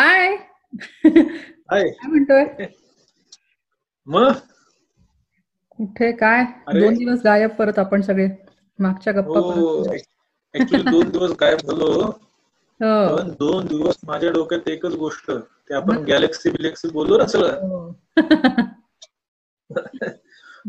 हाय. 0.00 0.36
हाय. 1.70 1.88
काय 1.88 2.08
म्हणतोय? 2.08 2.66
मग? 4.06 4.32
कुठे 5.70 6.12
काय. 6.12 6.44
दोन 6.80 6.94
दिवस 6.94 7.20
गायब 7.24 7.50
परत 7.50 7.78
आपण 7.78 8.00
सगळे. 8.00 8.28
मागच्या 8.78 9.12
गप्पा 9.12 9.40
हो 9.40 9.82
दोन 10.90 11.10
दिवस 11.10 11.30
गायब 11.40 11.58
झालो. 11.58 11.92
हो. 12.80 13.16
पण 13.16 13.28
दोन 13.28 13.66
दिवस 13.66 13.96
माझ्या 14.06 14.30
डोक्यात 14.30 14.68
एकच 14.68 14.94
गोष्ट 14.94 15.30
ते 15.30 15.74
आपण 15.74 16.04
गॅलेक्सी 16.04 16.50
बिलेक्सी 16.50 16.88
बोललो 16.88 17.18
ना 17.18 17.26
सगळं. 17.26 17.52
हो. 17.52 17.92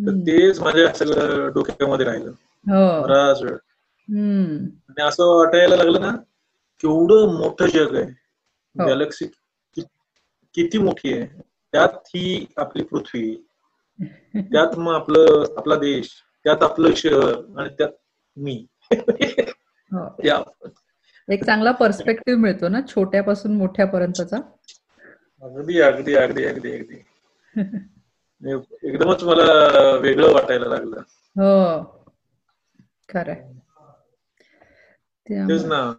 तर 0.08 0.12
तेच 0.12 0.60
माझ्या 0.60 0.94
सगळं 0.94 1.52
डोक्यामध्ये 1.54 2.06
राहिलं. 2.06 2.32
हो. 2.66 3.02
बराच 3.02 3.42
वेळ. 3.42 3.56
आणि 4.90 5.02
असं 5.02 5.26
वाटायला 5.26 5.76
लागलं 5.76 6.02
ना 6.02 6.12
केवढं 6.80 7.40
मोठं 7.40 7.66
जग 7.66 7.96
आहे. 7.96 8.21
गॅलेक्सी 8.80 9.26
किती 10.54 10.78
मोठी 10.78 11.14
आहे? 11.14 11.28
त्यात 11.72 11.90
ही 12.08 12.46
आपली 12.58 12.84
पृथ्वी. 12.84 13.48
त्यात 14.36 14.80
मग 14.80 14.94
आपलं 14.94 15.54
आपला 15.58 15.76
देश 15.76 16.10
त्यात 16.44 16.64
आपलं 16.64 16.94
शहर 16.96 17.60
आणि 17.60 17.70
त्यात 17.70 17.90
मी. 18.38 18.68
हो. 18.92 20.16
या. 20.24 20.40
एक 21.30 21.44
चांगला 21.44 21.72
पर्स्पेक्टिव्ह 21.72 22.40
मिळतो 22.40 22.68
ना 22.70 22.80
छोट्यापासून 22.88 23.56
मोठ्यापर्यंतचा. 23.56 24.38
अगदी 25.42 25.82
अगदी 25.82 26.16
अगदी 26.16 26.46
अगदी 26.46 26.72
अगदी. 26.78 27.04
एकदमच 28.84 29.24
मला 29.24 29.96
वेगळं 29.96 30.34
वाटायला 30.34 30.66
लागलं. 30.66 30.98
हो. 31.36 31.84
खरंय. 33.10 33.52
तेच 35.30 35.66
ना. 35.66 35.94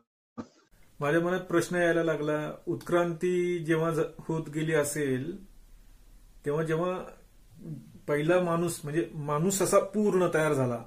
माझ्या 1.03 1.21
मनात 1.21 1.41
प्रश्न 1.41 1.77
यायला 1.77 2.03
लागला 2.05 2.37
उत्क्रांती 2.67 3.59
जेव्हा 3.59 3.91
होत 4.19 4.49
गेली 4.55 4.75
असेल 4.75 5.25
तेव्हा 6.47 6.63
जेव्हा 6.65 6.93
पहिला 8.09 8.39
माणूस 8.41 8.81
म्हणजे 8.85 9.07
माणूस 9.15 9.61
असा 9.63 9.79
पूर्ण 9.95 10.29
तयार 10.35 10.53
झाला 10.53 10.79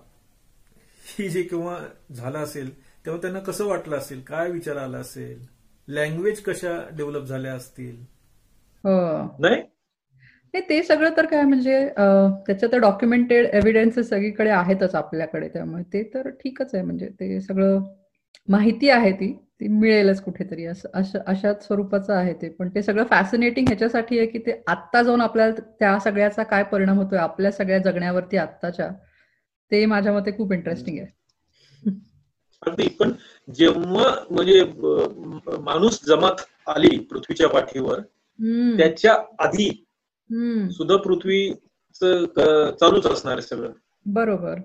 ही 1.03 1.27
जे 1.29 1.41
केव्हा 1.43 1.77
झाला 2.15 2.39
असेल 2.39 2.69
तेव्हा 3.05 3.21
त्यांना 3.21 3.39
कसं 3.39 3.65
वाटलं 3.65 3.97
असेल 3.97 4.21
काय 4.21 4.49
विचार 4.51 4.77
आला 4.77 4.97
असेल 4.97 5.37
लँग्वेज 5.87 6.41
कशा 6.41 6.77
डेव्हलप 6.97 7.25
झाल्या 7.25 7.53
असतील? 7.53 7.95
हो. 8.83 8.95
नाही? 9.39 9.61
नाही 10.53 10.61
ते 10.69 10.81
सगळं 10.83 11.17
तर 11.17 11.25
काय 11.25 11.41
म्हणजे 11.41 11.77
त्याच्या 12.47 12.69
तर 12.71 12.77
डॉक्युमेंटेड 12.77 13.45
एव्हिडन्सेस 13.45 14.09
सगळीकडे 14.09 14.49
आहेतच 14.49 14.95
आपल्याकडे 14.95 15.47
त्यामुळे 15.47 15.83
ते 15.93 16.03
तर 16.13 16.29
ठीकच 16.39 16.73
आहे 16.75 16.83
म्हणजे 16.83 17.09
ते 17.19 17.39
सगळं 17.41 17.79
माहिती 18.50 18.90
आहे 18.90 19.12
ती 19.12 19.31
ती 19.59 19.68
मिळेलच 19.69 20.22
कुठेतरी. 20.22 20.66
असं 20.66 20.90
अशा 20.94 21.19
अशाच 21.28 21.66
स्वरूपाचं 21.68 22.13
आहे 22.13 22.34
ते. 22.34 22.50
पण 22.50 22.69
ते 22.75 22.81
सगळं 22.84 23.03
फॅसिनेटिंग 23.09 23.68
ह्याच्यासाठी 23.68 24.18
आहे 24.19 24.28
की 24.28 24.40
ते 24.40 24.62
आत्ता 24.68 25.03
जाऊन 25.03 25.22
आपल्याला 25.22 25.62
त्या 25.79 25.97
सगळ्याचा 26.00 26.44
काय 26.44 26.63
परिणाम 26.63 26.97
होतोय 26.97 27.19
आपल्या 27.19 27.51
सगळ्या 27.51 27.78
जगण्यावरती 27.81 28.38
आत्ताच्या 28.38 28.90
ते 29.72 29.85
माझ्या 29.85 30.13
मते 30.13 30.31
खूप 30.38 30.51
इंटरेस्टिंग 30.53 30.97
आहे. 31.00 31.07
अगदी. 32.62 32.88
पण 32.90 33.12
जेव्हा 33.47 34.13
म्हणजे 34.29 34.63
माणूस 35.59 36.03
जमात 36.06 36.41
आली 36.68 36.97
पृथ्वीच्या 37.00 37.50
पाठीवर 37.50 38.00
त्याच्या 38.78 39.16
आधी 39.40 39.69
सुद्धा 40.72 40.95
पृथ्वीच 40.97 41.57
चालूच 42.79 43.06
असणार 43.06 43.34
आहे 43.34 43.41
सगळं. 43.41 43.72
बरोबर. 44.06 44.59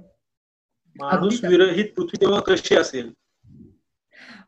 माणूस. 0.97 1.44
विरहित 1.44 1.92
पृथ्वी 1.97 2.20
तेव्हा 2.20 2.41
कशी 2.41 2.76
असेल? 2.76 3.10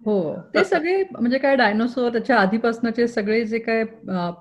हो. 0.06 0.34
ते 0.54 0.64
सगळे 0.64 1.02
म्हणजे 1.12 1.38
काय 1.38 1.56
डायनोसॉर 1.56 2.10
त्याच्या 2.12 2.36
आधीपासूनचे 2.38 3.06
सगळे 3.08 3.44
जे 3.46 3.58
काय 3.58 3.84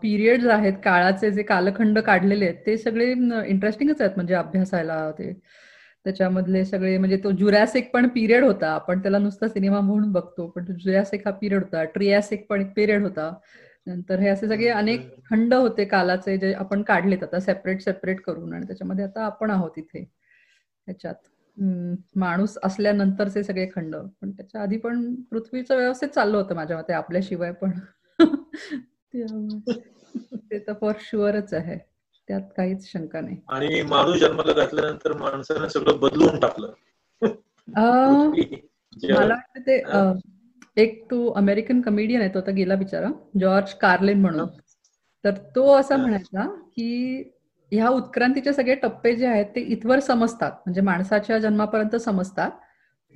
पिरियड्स 0.01 0.47
आहेत 0.47 0.73
काळाचे 0.83 1.31
जे 1.31 1.43
कालखंड 1.43 1.99
काढलेले 1.99 2.45
आहेत 2.45 2.65
ते 2.65 2.77
सगळे 2.77 3.11
इंटरेस्टिंगच 3.47 4.01
आहेत 4.01 4.15
म्हणजे 4.15 4.33
अभ्यासायला 4.35 5.09
ते. 5.19 5.33
त्याच्यामधले 6.05 6.63
सगळे 6.65 6.97
म्हणजे 6.97 7.17
तो 7.23 7.31
जुरॅसिक 7.31 7.91
पण 7.93 8.07
पिरियड 8.09 8.43
होता. 8.43 8.67
आपण 8.75 9.01
त्याला 9.01 9.17
नुसता 9.19 9.47
सिनेमा 9.47 9.79
म्हणून 9.81 10.11
बघतो 10.11 10.47
पण 10.55 10.63
तो 10.67 10.73
जुरॅसिक 10.75 11.27
हा 11.27 11.31
पिरियड 11.33 11.63
होता. 11.63 11.83
ट्रियासिक 11.85 12.45
पण 12.49 12.61
एक 12.61 12.73
पिरियड 12.75 13.03
होता. 13.03 13.31
नंतर 13.87 14.19
हे 14.19 14.27
असे 14.29 14.47
सगळे 14.47 14.69
अनेक 14.69 15.07
खंड 15.29 15.53
होते 15.53 15.85
कालाचे 15.85 16.37
जे 16.37 16.53
आपण 16.53 16.81
काढलेत 16.83 17.23
आता 17.23 17.39
सेपरेट 17.39 17.81
सेपरेट 17.81 18.21
करून. 18.21 18.53
आणि 18.53 18.65
त्याच्यामध्ये 18.67 19.05
आता 19.05 19.25
आपण 19.25 19.51
आहोत 19.51 19.77
इथे 19.77 20.03
त्याच्यात 20.87 21.15
माणूस 22.15 22.57
असल्यानंतरचे 22.63 23.43
सगळे 23.43 23.67
खंड. 23.75 23.95
पण 24.21 24.31
त्याच्या 24.31 24.61
आधी 24.61 24.77
पण 24.77 25.13
पृथ्वीचं 25.15 25.75
व्यवस्थित 25.75 26.09
चाललं 26.09 26.37
होतं 26.37 26.55
माझ्या 26.55 26.77
मते 26.77 26.93
आपल्याशिवाय 26.93 27.51
पण. 27.51 27.71
ते 30.51 30.59
तर 30.59 30.73
फॉर 30.81 30.93
शुअरच 30.99 31.53
आहे. 31.53 31.77
त्यात 32.27 32.41
काहीच 32.57 32.91
शंका 32.91 33.21
नाही. 33.21 33.37
आणि 33.47 33.81
माणूस 33.81 34.17
जन्माला 34.17 34.53
घातल्यानंतर 34.53 35.13
माणसानं 35.17 35.67
सगळं 35.67 35.99
बदलून 35.99 36.39
टाकलं. 36.39 36.73
मला 39.13 39.33
वाटतं 39.33 39.61
ते 39.67 40.81
एक 40.81 41.03
तो 41.11 41.31
अमेरिकन 41.31 41.81
कमेडियन 41.81 42.21
आहे 42.21 42.33
तो 42.33 42.39
आता 42.39 42.51
गेला 42.51 42.75
बिचारा. 42.75 43.09
जॉर्ज 43.39 43.73
कार्लिन 43.73 44.21
म्हणून. 44.21 44.47
तर 45.23 45.31
तो 45.55 45.73
असा. 45.73 45.97
म्हणायचा 45.97 46.45
की 46.75 47.23
ह्या 47.71 47.89
उत्क्रांतीचे 47.89 48.53
सगळे 48.53 48.75
टप्पे 48.75 49.15
जे 49.15 49.27
आहेत 49.27 49.45
ते 49.55 49.61
इथवर 49.73 49.99
समजतात. 49.99 50.51
म्हणजे 50.65 50.81
माणसाच्या 50.81 51.37
जन्मापर्यंत 51.39 51.95
समजतात. 51.95 52.51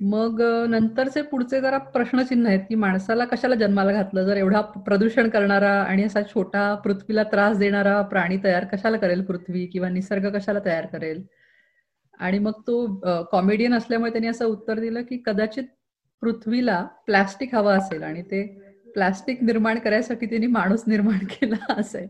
मग 0.00 0.40
नंतरचे 0.68 1.22
पुढचे 1.22 1.60
जरा 1.60 1.78
प्रश्नचिन्ह 1.92 2.48
आहेत 2.48 2.60
की 2.68 2.74
माणसाला 2.74 3.24
कशाला 3.24 3.54
जन्माला 3.54 3.92
घातलं? 3.92 4.24
जर 4.26 4.36
एवढा 4.36 4.60
प्रदूषण 4.86 5.28
करणारा 5.28 5.70
आणि 5.82 6.04
असा 6.04 6.22
छोटा 6.34 6.74
पृथ्वीला 6.84 7.22
त्रास 7.32 7.58
देणारा 7.58 8.00
प्राणी 8.10 8.36
तयार 8.44 8.64
कशाला 8.72 8.96
करेल 8.96 9.24
पृथ्वी 9.24 9.66
किंवा 9.66 9.88
निसर्ग 9.88 10.28
कशाला 10.36 10.58
तयार 10.64 10.86
करेल? 10.86 11.22
आणि 12.20 12.38
मग 12.38 12.60
तो 12.66 13.24
कॉमेडियन 13.32 13.74
असल्यामुळे 13.74 14.10
त्यांनी 14.12 14.28
असं 14.28 14.46
उत्तर 14.46 14.78
दिलं 14.80 15.02
की 15.02 15.22
कदाचित 15.26 15.64
पृथ्वीला 16.22 16.82
प्लास्टिक 17.06 17.54
हवं 17.54 17.76
असेल 17.78 18.02
आणि 18.02 18.22
ते 18.22 18.42
प्लास्टिक 18.96 19.42
निर्माण 19.42 19.78
करायसाठी 19.78 20.26
त्यांनी 20.26 20.46
माणूस 20.46 20.82
निर्माण 20.86 21.24
केला 21.30 21.56
असेल 21.80 22.06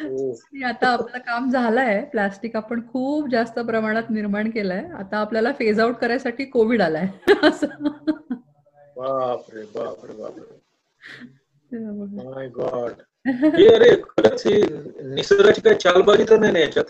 हो. 0.00 0.30
आता 0.64 0.88
आपलं 0.88 1.18
काम 1.18 1.50
झालंय. 1.50 2.00
प्लास्टिक 2.04 2.56
आपण 2.56 2.80
खूप 2.88 3.28
जास्त 3.30 3.58
प्रमाणात 3.58 4.10
निर्माण 4.10 4.50
केलंय. 4.50 4.82
आता 4.98 5.18
आपल्याला 5.18 5.52
फेज 5.52 5.80
आउट 5.80 5.94
करायसाठी 5.94 6.44
कोविड 6.44 6.82
आलाय. 6.82 7.06
बापरे 8.96 9.62
बापरे 9.64 10.12
बापरे. 10.12 10.58
त्यामुळे. 11.70 12.28
माय 12.28 12.48
गॉड 12.48 12.92
अरे 13.26 13.94
खरंच 14.02 14.42
निसर्गाची 15.14 15.60
काय 15.60 15.74
चालबाजी 15.74 16.24
तर 16.30 16.38
नाही 16.38 16.60
याच्यात? 16.62 16.84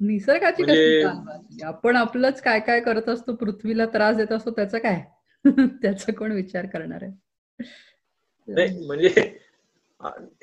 निसर्गाची 0.00 0.62
म्हणजे- 0.62 1.02
चालबाजी? 1.02 1.62
आपण 1.64 1.96
आपलंच 1.96 2.40
काय 2.42 2.60
काय 2.60 2.80
करत 2.80 3.08
असतो 3.08 3.34
पृथ्वीला 3.34 3.86
त्रास 3.86 4.16
देत 4.16 4.32
असतो 4.32 4.50
त्याचं 4.50 4.78
काय? 4.78 5.02
त्याचा 5.82 6.12
कोण 6.12 6.32
विचार 6.32 6.66
करणार 6.66 7.02
आहे? 7.02 7.12
नाही 8.48 8.86
म्हणजे 8.86 9.08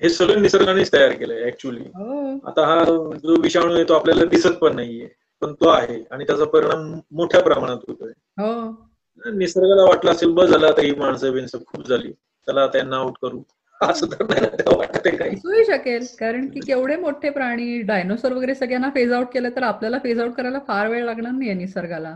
हे 0.02 0.10
सगळं 0.10 0.42
निसर्गानेच 0.42 0.92
तयार 0.94 1.12
केलंय 1.12 1.44
ऍक्च्युली 1.46 1.84
हो. 1.96 2.38
आता 2.48 2.66
हा 2.66 2.84
जो 3.18 3.42
विषाणू 3.42 3.74
आहे 3.74 3.84
तो 3.84 3.94
आपल्याला 3.94 4.26
दिसत 4.26 4.58
पण 4.62 4.76
नाहीये 4.76 5.08
पण 5.42 5.54
तो 5.54 5.70
आहे 5.70 6.04
आणि 6.12 6.26
त्याचा 6.26 6.46
परिणाम 6.46 6.94
मोठ्या 7.12 7.42
प्रमाणात 7.42 7.78
होतोय. 7.88 8.12
हो. 8.40 9.32
निसर्गाला 9.32 9.84
वाटलं 9.84 10.12
असेल 10.12 10.32
बस 10.34 10.50
झालं 10.50 10.68
आता 10.68 10.82
ही 10.82 10.94
माणसं 10.96 11.34
बिनसं 11.34 11.58
खूप 11.68 11.88
झाली 11.88 12.12
त्याला 12.12 12.66
त्यांना 12.68 12.98
आउट 12.98 13.18
करू. 13.22 13.42
असं 13.82 14.08
तर 14.08 14.24
नाही 14.26 14.42
ना 14.42 14.48
तेव्हा 14.48 14.78
वाटत 14.78 15.08
आहे 15.08 15.16
काही 15.18 15.64
शकेल 15.66 16.06
कारण 16.20 16.48
की 16.48 16.60
केवढे 16.60 16.96
मोठे 16.96 17.30
प्राणी 17.30 17.82
डायनोसॉर 17.82 18.34
वगैरे 18.34 18.56
सगळ्यांना 18.56 18.90
फेज 18.90 19.12
आउट 19.12 19.28
केलं 19.34 19.50
तर 19.56 19.64
आपल्याला 19.64 19.98
फेज 20.04 20.20
आउट 20.20 20.34
करायला 20.34 20.60
फार 20.68 20.88
वेळ 20.88 21.04
लागणार 21.06 21.32
नाहीये 21.32 21.54
निसर्गाला. 21.54 22.16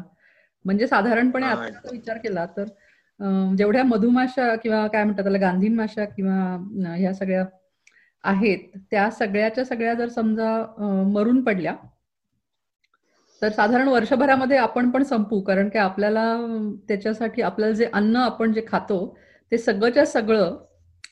म्हणजे 0.65 0.87
साधारणपणे 0.87 1.45
जर 1.45 1.91
विचार 1.91 2.17
केला 2.17 2.45
तर 2.57 2.63
जेवढ्या 3.57 3.83
मधुमाशा 3.83 4.55
किंवा 4.55 4.85
काय 4.87 5.03
म्हणतात 5.03 5.23
त्याला 5.23 5.37
गांधीन 5.37 5.75
माशा 5.75 6.05
किंवा 6.05 6.95
ह्या 6.95 7.13
सगळ्या 7.13 7.45
आहेत 8.23 8.77
त्या 8.91 9.09
सगळ्याच्या 9.11 9.65
सगळ्या 9.65 9.93
जर 9.93 10.09
समजा 10.09 10.49
मरून 11.13 11.43
पडल्या 11.43 11.75
तर 13.41 13.49
साधारण 13.49 13.87
वर्षभरामध्ये 13.87 14.57
आपण 14.57 14.89
पण 14.89 15.03
संपू 15.03 15.39
कारण 15.41 15.69
की 15.69 15.77
आपल्याला 15.79 16.23
त्याच्यासाठी 16.87 17.41
आपल्याला 17.41 17.73
जे 17.75 17.85
अन्न 17.93 18.15
आपण 18.15 18.53
जे 18.53 18.61
खातो 18.67 18.97
ते 19.51 19.57
सगळंच्या 19.57 20.05
सगळं 20.05 20.55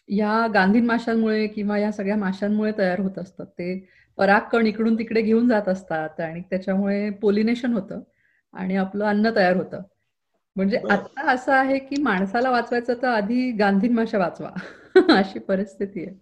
या 0.09 0.45
गांधीन 0.53 0.85
माशांमुळे 0.85 1.45
किंवा 1.47 1.77
या 1.77 1.91
सगळ्या 1.91 2.15
माशांमुळे 2.17 2.71
तयार 2.77 2.99
होत 2.99 3.17
असतात. 3.19 3.45
ते 3.47 3.87
परागकण 4.17 4.67
इकडून 4.67 4.97
तिकडे 4.99 5.21
घेऊन 5.21 5.47
जात 5.49 5.67
असतात 5.69 6.19
आणि 6.21 6.41
त्याच्यामुळे 6.49 7.09
पोलिनेशन 7.21 7.73
होतं 7.73 8.01
आणि 8.53 8.75
आपलं 8.75 9.05
अन्न 9.05 9.29
तयार 9.35 9.55
होतं. 9.55 9.81
म्हणजे 10.55 10.77
आता 10.89 11.31
असं 11.31 11.51
आहे 11.53 11.77
की 11.79 12.01
माणसाला 12.01 12.49
वाचवायचं 12.51 12.93
तर 13.01 13.07
आधी 13.07 13.51
गांधीन 13.51 13.93
माशा 13.93 14.17
वाचवा. 14.17 14.49
अशी 15.19 15.39
परिस्थिती 15.39 16.03
आहे. 16.05 16.15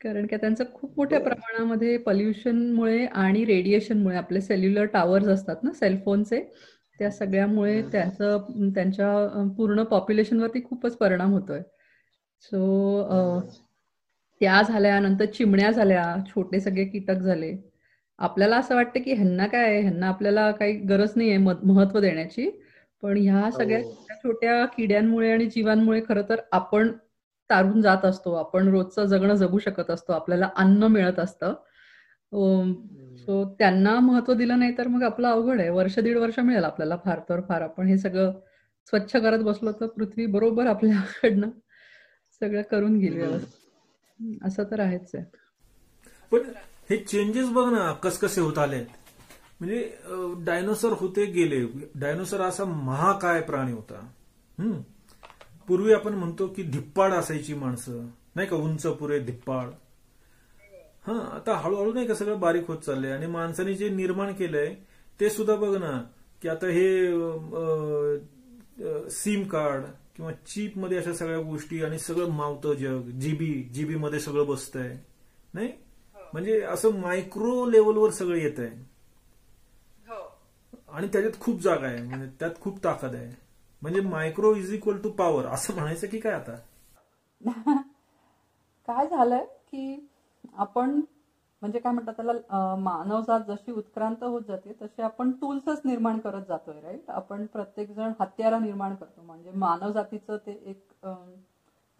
कारण 0.00 0.26
की 0.26 0.36
त्यांचं 0.36 0.64
खूप 0.74 0.92
मोठ्या 0.96 1.20
प्रमाणामध्ये 1.20 1.96
पॉल्युशनमुळे 1.98 3.04
आणि 3.06 3.44
रेडिएशनमुळे 3.44 4.16
आपले 4.16 4.40
सेल्युलर 4.40 4.84
टावर्स 4.84 5.28
असतात 5.28 5.62
ना 5.62 5.72
सेलफोनचे 5.72 6.40
त्या 7.00 7.10
सगळ्यामुळे 7.10 7.80
त्याचं 7.92 8.70
त्यांच्या 8.74 9.46
पूर्ण 9.58 9.82
पॉप्युलेशनवरती 9.82 10.62
खूपच 10.64 10.96
परिणाम 10.96 11.32
होतोय. 11.32 11.60
सो 12.42 13.40
त्या 14.40 14.60
झाल्या 14.62 14.98
नंतर 15.00 15.24
चिमण्या 15.24 15.70
झाल्या 15.70 16.04
छोटे 16.26 16.60
सगळे 16.60 16.84
कीटक 16.84 17.14
झाले. 17.14 17.52
आपल्याला 18.18 18.56
असं 18.56 18.74
वाटतं 18.74 19.00
की 19.02 19.12
ह्यांना 19.14 19.46
काय 19.46 19.80
ह्यांना 19.80 20.08
आपल्याला 20.08 20.50
काही 20.50 20.72
गरज 20.80 21.12
नाहीये 21.16 21.36
महत्त्व 21.38 22.00
देण्याची. 22.00 22.50
पण 23.04 23.16
ह्या 23.16 23.50
सगळ्या 23.50 23.80
छोट्या 23.82 24.16
छोट्या 24.16 24.64
किड्यांमुळे 24.66 25.30
आणि 25.32 25.46
जीवांमुळे 25.46 26.00
खरं 26.08 26.22
तर 26.28 26.40
आपण 26.52 26.90
तारून 27.50 27.80
जात 27.82 28.04
असतो. 28.04 28.32
आपण 28.34 28.68
रोजचं 28.68 29.04
जगणं 29.06 29.34
जगू 29.34 29.58
शकत 29.58 29.90
असतो. 29.90 30.12
आपल्याला 30.12 30.48
अन्न 30.56 30.84
मिळत 30.84 31.18
असतं. 31.18 31.54
सो 33.26 33.44
त्यांना 33.58 33.98
महत्त्व 34.00 34.32
दिलं 34.34 34.58
नाही 34.58 34.76
तर 34.78 34.88
मग 34.88 35.02
आपलं 35.02 35.28
अवघड 35.28 35.60
आहे. 35.60 35.68
वर्ष 35.68 35.98
दीड 35.98 36.16
वर्ष 36.16 36.38
मिळेल 36.38 36.64
आपल्याला 36.64 36.96
फार 37.04 37.20
तर 37.28 37.40
फार. 37.40 37.62
आपण 37.62 37.86
हे 37.88 37.98
सगळं 37.98 38.32
स्वच्छ 38.88 39.16
करत 39.16 39.44
बसलो 39.44 39.72
तर 39.72 39.86
पृथ्वी 39.86 40.26
बरोबर 40.26 40.66
आपल्याकडनं 40.66 41.50
सगळं 42.40 42.62
करून 42.62 42.96
गेली 42.98 43.22
असं 44.44 44.64
तर 44.70 44.80
आहेच 44.80 45.14
आहे. 45.14 45.24
पण 46.32 46.50
हे 46.90 46.96
चेंजेस 46.96 47.48
बघ 47.50 47.70
ना 47.72 47.92
कस 47.92 48.18
कसे 48.18 48.40
होत 48.40 48.58
आले 48.58 48.84
म्हणजे 49.60 49.98
डायनोसर 50.44 50.92
होते 50.92 51.24
गेले. 51.26 51.60
डायनोसर 51.94 52.40
असा 52.40 52.64
महाकाय 52.64 53.40
प्राणी 53.40 53.72
होता. 53.72 54.10
हम्म. 54.58 54.80
पूर्वी 55.68 55.92
आपण 55.92 56.14
म्हणतो 56.14 56.46
की 56.46 56.62
धिप्पाड 56.62 57.12
असायची 57.12 57.54
माणसं. 57.54 58.06
नाही 58.36 58.48
का? 58.48 58.56
उंच 58.56 58.86
पुरे 58.86 59.18
धिप्पाड. 59.18 59.70
हा 61.06 61.18
आता 61.36 61.56
हळूहळू 61.56 61.92
नाही 61.92 62.06
का 62.06 62.14
सगळं 62.14 62.40
बारीक 62.40 62.68
होत 62.68 62.78
चाललंय. 62.78 63.12
आणि 63.12 63.26
माणसाने 63.26 63.74
जे 63.74 63.88
निर्माण 63.88 64.32
केलंय 64.32 64.74
ते 65.20 65.30
सुद्धा 65.30 65.56
बघ 65.56 65.76
ना 65.76 66.02
की 66.42 66.48
आता 66.48 66.66
हे 66.66 66.86
सिम 69.10 69.44
कार्ड 69.44 69.84
किंवा 70.16 70.32
चीपमध्ये 70.32 70.98
अशा 70.98 71.12
सगळ्या 71.12 71.38
गोष्टी 71.38 71.82
आणि 71.82 71.98
सगळं 71.98 72.30
मावतं 72.30 72.74
जग 72.74 73.10
जीबी 73.20 73.52
जीबी 73.74 73.94
मध्ये 73.94 74.20
सगळं 74.20 74.46
बसतंय. 74.46 74.96
नाही? 75.54 75.72
म्हणजे 76.32 76.60
असं 76.60 76.90
मायक्रो 76.90 77.66
लेवलवर 77.66 78.10
सगळं 78.10 78.36
येत 78.36 78.58
आहे 78.58 78.68
हो. 78.68 78.93
आणि 80.94 81.08
त्याच्यात 81.08 81.40
खूप 81.40 81.60
जागा 81.60 81.86
आहे. 81.86 82.02
म्हणजे 82.02 82.26
त्यात 82.40 82.60
खूप 82.60 82.84
ताकद 82.84 83.14
आहे. 83.14 83.30
म्हणजे 83.82 84.00
micro 84.00 84.54
is 84.54 84.72
equal 84.74 84.98
to 84.98 85.10
power 85.10 85.46
असं 85.46 85.74
म्हणायचं 85.74 86.06
की 86.06 86.18
काय 86.20 86.32
आता? 86.32 86.56
काय 88.88 89.06
झालंय 89.06 89.44
की 89.44 90.08
आपण 90.54 91.00
म्हणजे 91.62 91.78
काय 91.78 91.92
म्हणतात 91.92 92.14
त्याला 92.14 92.74
मानवजात 92.76 93.40
जशी 93.48 93.72
उत्क्रांत 93.72 94.22
होत 94.22 94.42
जाते 94.48 94.72
तसे 94.82 95.02
आपण 95.02 95.30
टूल्सच 95.32 95.80
निर्माण 95.84 96.18
करत 96.18 96.42
जातोय 96.48 96.80
राईट 96.80 97.10
आपण 97.10 97.46
प्रत्येक 97.46 97.92
जण 97.92 98.12
हत्यारा 98.20 98.58
निर्माण 98.58 98.94
करतो. 98.94 99.22
म्हणजे 99.22 99.50
मानवजातीचं 99.50 100.36
ते 100.36 100.52
एक 100.64 101.06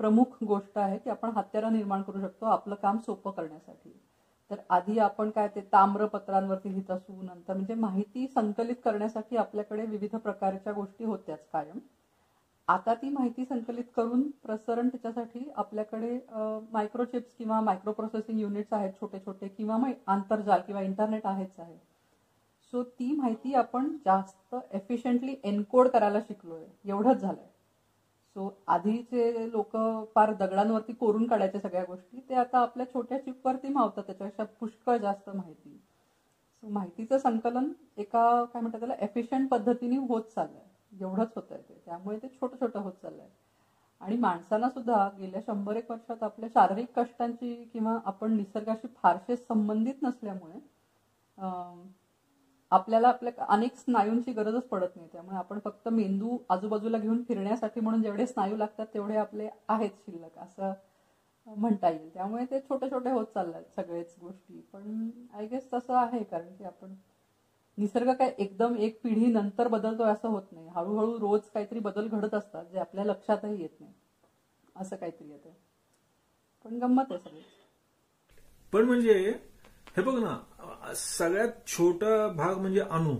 प्रमुख 0.00 0.42
गोष्ट 0.44 0.78
आहे 0.78 0.98
की 0.98 1.10
आपण 1.10 1.30
हत्यारा 1.36 1.68
निर्माण 1.70 2.02
करू 2.02 2.20
शकतो 2.20 2.46
आपलं 2.46 2.74
काम 2.74 2.98
सोपं 2.98 3.30
करण्यासाठी. 3.30 4.00
तर 4.50 4.60
आधी 4.70 4.98
आपण 4.98 5.30
काय 5.30 5.48
ते 5.48 5.60
ताम्रपत्रांवरती 5.72 6.68
लिहित 6.68 6.90
असू 6.90 7.20
नंतर 7.22 7.54
म्हणजे 7.54 7.74
माहिती 7.76 8.26
संकलित 8.28 8.74
करण्यासाठी 8.84 9.36
आपल्याकडे 9.36 9.84
विविध 9.86 10.16
प्रकारच्या 10.16 10.72
गोष्टी 10.72 11.04
होत्याच 11.04 11.46
कायम. 11.52 11.78
आता 12.68 12.94
ती 12.94 13.08
माहिती 13.08 13.44
संकलित 13.44 13.84
करून 13.96 14.28
प्रसरण 14.42 14.88
त्याच्यासाठी 14.88 15.48
आपल्याकडे 15.56 16.18
मायक्रोचिप्स 16.72 17.34
किंवा 17.34 17.60
मायक्रो 17.60 17.92
प्रोसेसिंग 17.92 18.38
युनिट्स 18.40 18.72
आहेत 18.72 18.90
छोटे 19.00 19.18
छोटे 19.18 19.48
किंवा 19.48 19.76
आंतरजाल 20.06 20.60
किंवा 20.66 20.80
इंटरनेट 20.82 21.26
आहेच 21.26 21.58
आहे. 21.58 21.76
सो 22.72 22.82
ती 22.82 23.12
माहिती 23.12 23.54
आपण 23.54 23.90
जास्त 24.06 24.54
एफिशियंटली 24.72 25.34
एनकोड 25.44 25.88
करायला 25.88 26.20
शिकलोय. 26.20 26.64
एवढंच 26.84 27.16
झालंय. 27.16 27.46
सो 28.36 28.48
आधीचे 28.68 29.50
लोक 29.50 29.76
फार 30.14 30.32
दगडांवरती 30.34 30.92
कोरून 30.94 31.26
काढायचे 31.26 31.60
सगळ्या 31.60 31.84
गोष्टी 31.84 32.20
ते 32.20 32.34
आता 32.36 32.58
आपल्या 32.60 32.86
छोट्या 32.88 33.18
चिपवरती 33.18 33.68
मावतात 33.70 34.02
त्याच्यापेक्षा 34.02 34.44
पुष्कळ 34.60 34.96
जास्त 34.98 35.28
माहिती. 35.30 35.76
सो 36.62 36.68
माहितीचं 36.68 37.18
संकलन 37.18 37.70
एका 37.96 38.22
काय 38.44 38.60
म्हणतात 38.60 38.78
त्याला 38.80 38.94
एफिशियंट 38.98 39.48
पद्धतीने 39.48 39.96
होत 39.98 40.22
चाललंय. 40.26 40.62
एवढंच 40.92 41.28
होत 41.36 41.52
आहे 41.52 41.60
ते. 41.62 41.78
त्यामुळे 41.84 42.16
ते 42.18 42.28
छोटं 42.30 42.56
छोटं 42.60 42.80
होत 42.80 42.92
चाललंय. 42.94 43.26
आणि 44.00 44.16
माणसांना 44.16 44.68
सुद्धा 44.68 45.08
गेल्या 45.10 45.40
शंभर 45.42 45.76
एक 45.76 45.90
वर्षात 45.90 46.22
आपल्या 46.22 46.48
शारीरिक 46.50 46.88
कष्टांची 46.94 47.64
किंवा 47.72 47.98
आपण 48.04 48.36
निसर्गाशी 48.36 48.88
फारसे 48.96 49.36
संबंधित 49.38 49.94
नसल्यामुळे 50.02 50.58
आपल्याला 52.76 53.08
आपल्या 53.08 53.44
अनेक 53.46 53.76
स्नायूंची 53.76 54.32
गरजच 54.32 54.66
पडत 54.66 54.96
नाही. 54.96 55.08
त्यामुळे 55.12 55.36
आपण 55.38 55.58
फक्त 55.64 55.88
मेंदू 55.90 56.36
आजूबाजूला 56.50 56.98
घेऊन 56.98 57.22
फिरण्यासाठी 57.24 57.80
म्हणून 57.80 58.02
जेवढे 58.02 58.26
स्नायू 58.26 58.56
लागतात 58.56 58.86
तेवढे 58.94 59.16
आपले 59.16 59.48
आहेत 59.68 59.90
शिल्लक 59.98 60.38
असं 60.38 60.72
म्हणता 61.46 61.88
येईल. 61.88 62.08
त्यामुळे 62.10 62.44
ते 62.44 62.58
छोटे 62.60 62.88
छोटे 62.90 63.10
होत 63.10 63.26
चालतात 63.34 63.62
सगळेच 63.76 64.14
गोष्टी. 64.18 64.60
पण 64.72 65.10
आय 65.32 65.46
गेस 65.46 65.72
तसं 65.72 65.94
आहे 65.96 66.22
कारण 66.24 66.54
की 66.54 66.64
आपण 66.64 66.94
निसर्ग 67.78 68.12
काय 68.12 68.32
एकदम 68.38 68.76
एक 68.78 68.98
पिढी 69.02 69.26
नंतर 69.28 69.68
बदलतोय 69.68 70.08
असं 70.08 70.28
होत 70.28 70.42
नाही. 70.52 70.68
हळूहळू 70.68 71.18
रोज 71.20 71.48
काहीतरी 71.50 71.78
बदल 71.80 72.06
घडत 72.08 72.34
असतात 72.34 72.64
जे 72.64 72.78
आपल्या 72.78 73.04
लक्षातही 73.04 73.60
येत 73.60 73.80
नाही. 73.80 73.92
असं 74.76 74.96
काहीतरी 74.96 75.30
येतं 75.30 75.52
पण 76.64 76.78
गंमत 76.78 77.10
आहे 77.10 77.18
सगळं 77.20 77.40
पण 78.72 78.84
म्हणजे 78.84 79.32
हे 79.94 80.02
बघ 80.02 80.14
ना 80.18 80.94
सगळ्यात 80.96 81.66
छोटा 81.66 82.26
भाग 82.36 82.58
म्हणजे 82.58 82.80
अणू. 82.80 83.14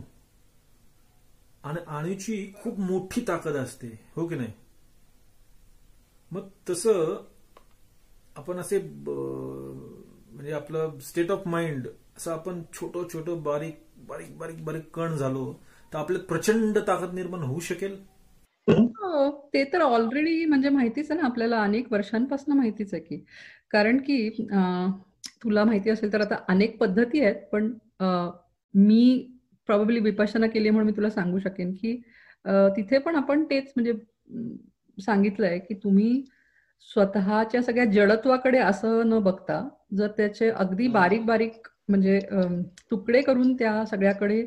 आणि 1.64 1.80
अणूची 1.88 2.36
खूप 2.62 2.78
मोठी 2.80 3.20
ताकद 3.28 3.56
असते 3.56 3.88
हो 4.16 4.26
की 4.28 4.34
नाही? 4.34 4.52
मग 6.30 6.48
तसं 6.70 7.14
आपण 8.36 8.58
असे 8.58 8.78
म्हणजे 8.78 10.52
आपलं 10.52 10.98
स्टेट 11.02 11.30
ऑफ 11.30 11.46
माइंड 11.46 11.86
असं 12.16 12.32
आपण 12.32 12.62
छोट 12.74 12.96
छोट 13.12 13.30
बारीक 13.42 13.78
बारीक 14.08 14.36
बारीक 14.38 14.64
बारीक 14.64 14.90
कण 14.94 15.16
झालो 15.16 15.52
तर 15.92 15.98
आपल्यात 15.98 16.24
प्रचंड 16.24 16.78
ताकद 16.78 17.14
निर्माण 17.14 17.42
होऊ 17.42 17.60
शकेल? 17.60 17.96
हो, 18.68 19.30
ते 19.54 19.64
तर 19.72 19.80
ऑलरेडी 19.80 20.44
म्हणजे 20.44 20.68
माहितीच 20.68 21.10
आहे 21.10 21.20
ना 21.20 21.26
आपल्याला 21.26 21.62
अनेक 21.62 21.92
वर्षांपासून 21.92 22.56
माहितीच 22.56 22.94
आहे 22.94 23.02
की. 23.02 23.24
कारण 23.70 23.98
की 23.98 24.46
तुला 25.44 25.64
माहिती 25.64 25.90
असेल 25.90 26.12
तर 26.12 26.20
आता 26.20 26.36
अनेक 26.48 26.78
पद्धती 26.78 27.20
आहेत 27.20 27.42
पण 27.52 27.72
मी 28.74 29.30
प्रॉब्ली 29.68 30.00
विपाशना 30.00 30.46
केली 30.46 30.70
म्हणून 30.70 30.86
मी 30.86 30.96
तुला 30.96 31.10
सांगू 31.10 31.38
शकेन 31.38 31.72
की 31.74 31.96
तिथे 32.76 32.98
पण 32.98 33.16
आपण 33.16 33.44
तेच 33.44 33.72
म्हणजे 33.76 33.92
सांगितलंय 34.98 35.58
की 35.58 35.74
तुम्ही 35.74 36.24
स्वतःच्या 36.86 37.62
सगळ्या 37.62 37.84
जडत्वाकडे 37.84 38.58
असं 38.58 39.08
न 39.08 39.18
बघता 39.18 39.68
जर 39.96 40.08
त्याचे 40.16 40.50
अगदी 40.50 40.88
बारीक 40.88 41.24
बारीक 41.26 41.68
म्हणजे 41.88 42.18
तुकडे 42.90 43.20
करून 43.22 43.54
त्या 43.54 43.84
सगळ्याकडे 43.86 44.44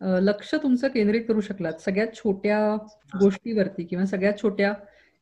लक्ष 0.00 0.54
तुमचं 0.54 0.88
केंद्रित 0.88 1.24
करू 1.28 1.40
शकलात. 1.40 1.72
सगळ्यात 1.80 2.14
छोट्या 2.14 2.58
गोष्टीवरती 3.20 3.84
किंवा 3.84 4.04
सगळ्यात 4.06 4.42
छोट्या 4.42 4.72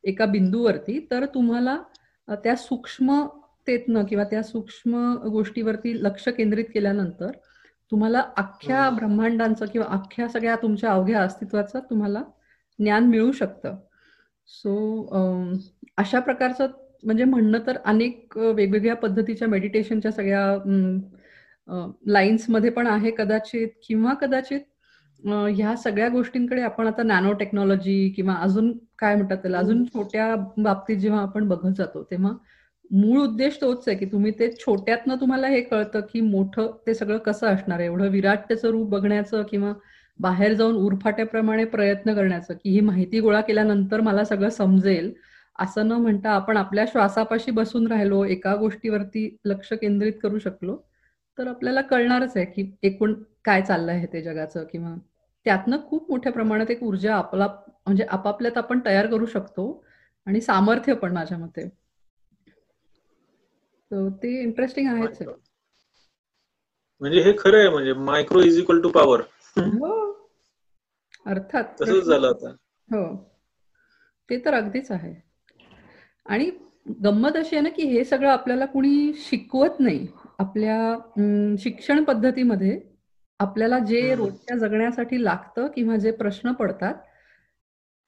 एका 0.03 0.25
बिंदूवरती 0.25 0.99
तर 1.11 1.25
तुम्हाला 1.25 1.77
त्या 2.27 2.55
सूक्ष्म 2.55 3.21
तेतनं 3.67 4.03
किंवा 4.05 4.23
त्या 4.23 4.41
सूक्ष्म 4.43 5.13
गोष्टीवरती 5.31 5.93
लक्ष 6.03 6.27
केंद्रित 6.29 6.65
केल्यानंतर 6.73 7.31
तुम्हाला 7.91 8.23
अख्ख्या 8.37 8.89
ब्रह्मांडांचं 8.89 9.65
किंवा 9.65 9.87
अख्ख्या 9.95 10.27
सगळ्या 10.29 10.55
तुमच्या 10.61 10.91
अवघ्या 10.91 11.21
अस्तित्वाचं 11.23 11.79
तुम्हाला 11.89 12.21
ज्ञान 12.79 13.05
मिळू 13.05 13.31
शकतं. 13.31 13.75
सो 14.49 14.73
अशा 15.97 16.19
प्रकारचं 16.19 16.67
म्हणजे 17.03 17.23
म्हणणं 17.23 17.59
तर 17.67 17.77
अनेक 17.85 18.37
वेगवेगळ्या 18.37 18.95
पद्धतीच्या 18.95 19.47
मेडिटेशनच्या 19.47 20.11
सगळ्या 20.11 20.45
लाईन्समध्ये 22.07 22.69
पण 22.69 22.87
आहे 22.87 23.11
कदाचित 23.11 23.67
किंवा 23.87 24.13
कदाचित 24.13 24.59
ह्या 25.55 25.75
सगळ्या 25.77 26.07
गोष्टींकडे 26.09 26.61
आपण 26.61 26.87
आता 26.87 27.03
नॅनो 27.03 27.33
टेक्नॉलॉजी 27.33 28.09
किंवा 28.09 28.35
अजून 28.35 28.71
काय 28.99 29.15
म्हणतात 29.15 29.37
त्याला 29.37 29.57
अजून 29.57 29.83
छोट्या 29.85 30.35
बाबतीत 30.57 30.97
जेव्हा 30.97 31.21
आपण 31.21 31.47
बघत 31.47 31.75
जातो 31.77 32.03
तेव्हा 32.03 32.31
मूळ 32.91 33.19
उद्देश 33.19 33.57
तोच 33.61 33.87
आहे 33.87 33.97
की 33.97 34.05
तुम्ही 34.05 34.31
ते 34.39 34.49
छोट्यातनं 34.55 35.15
तुम्हाला 35.15 35.47
हे 35.47 35.61
कळतं 35.61 35.99
की 36.09 36.21
मोठं 36.21 36.71
ते 36.87 36.93
सगळं 36.93 37.17
कसं 37.17 37.47
असणार 37.47 37.79
आहे. 37.79 37.87
एवढं 37.87 38.09
विराट 38.09 38.39
त्याचं 38.47 38.69
रूप 38.69 38.89
बघण्याचं 38.89 39.43
किंवा 39.43 39.73
बाहेर 40.19 40.53
जाऊन 40.53 40.75
उरफाट्याप्रमाणे 40.77 41.65
प्रयत्न 41.65 42.13
करण्याचं 42.15 42.53
की 42.53 42.69
ही 42.69 42.79
माहिती 42.81 43.19
गोळा 43.19 43.41
केल्यानंतर 43.41 44.01
मला 44.01 44.23
सगळं 44.25 44.49
समजेल 44.49 45.11
असं 45.55 45.87
न 45.87 45.91
म्हणता 45.93 46.29
आपण 46.31 46.57
आपल्या 46.57 46.85
श्वासापाशी 46.87 47.51
बसून 47.51 47.87
राहिलो 47.87 48.23
एका 48.25 48.55
गोष्टीवरती 48.55 49.27
लक्ष 49.45 49.73
केंद्रित 49.73 50.13
करू 50.23 50.39
शकलो 50.39 50.75
तर 51.37 51.47
आपल्याला 51.47 51.81
कळणारच 51.81 52.37
आहे 52.37 52.45
की 52.45 52.69
एकूण 52.83 53.13
काय 53.45 53.61
चाललंय 53.61 53.95
आहे 53.95 54.07
ते 54.13 54.21
जगाचं 54.21 54.63
किंवा 54.71 54.93
त्यातनं 55.45 55.77
खूप 55.89 56.09
मोठ्या 56.11 56.31
प्रमाणात 56.31 56.71
एक 56.71 56.83
ऊर्जा 56.83 57.15
आपला 57.15 57.47
म्हणजे 57.85 58.03
आपापल्यात 58.09 58.57
आपण 58.57 58.79
तयार 58.85 59.07
करू 59.07 59.25
शकतो 59.25 59.83
आणि 60.27 60.41
सामर्थ्य 60.41 60.93
पण 60.93 61.13
माझ्या 61.13 61.37
मते. 61.37 61.69
ते 63.91 64.41
इंटरेस्टिंग 64.41 64.87
आहेच 64.87 65.21
म्हणजे 67.01 67.21
हे 67.21 67.33
खरं 67.39 67.57
आहे 67.57 67.69
म्हणजे 67.69 67.93
micro 67.93 68.41
is 68.41 68.59
equal 68.59 68.81
to 68.81 68.89
power 68.89 69.21
अर्थात 71.25 71.63
तसंच 71.81 72.03
झालं 72.03 72.27
आता. 72.27 72.49
हो. 72.87 73.15
ते 74.29 74.37
तर 74.45 74.53
अगदीच 74.53 74.91
आहे. 74.91 75.13
आणि 76.25 76.51
गंमत 77.03 77.35
अशी 77.35 77.55
आहे 77.55 77.63
ना 77.63 77.69
की 77.69 77.83
हे 77.83 78.03
सगळं 78.03 78.29
आपल्याला 78.29 78.65
कुणी 78.65 79.13
शिकवत 79.15 79.79
नाही. 79.79 80.07
आपल्या 80.39 80.97
शिक्षण 81.59 82.03
पद्धतीमध्ये 82.03 82.79
आपल्याला 83.39 83.79
जे 83.79 84.15
रोजच्या 84.15 84.57
जगण्यासाठी 84.57 85.23
लागतं 85.23 85.67
किंवा 85.67 85.95
जे 85.97 86.11
प्रश्न 86.11 86.51
पडतात 86.51 86.93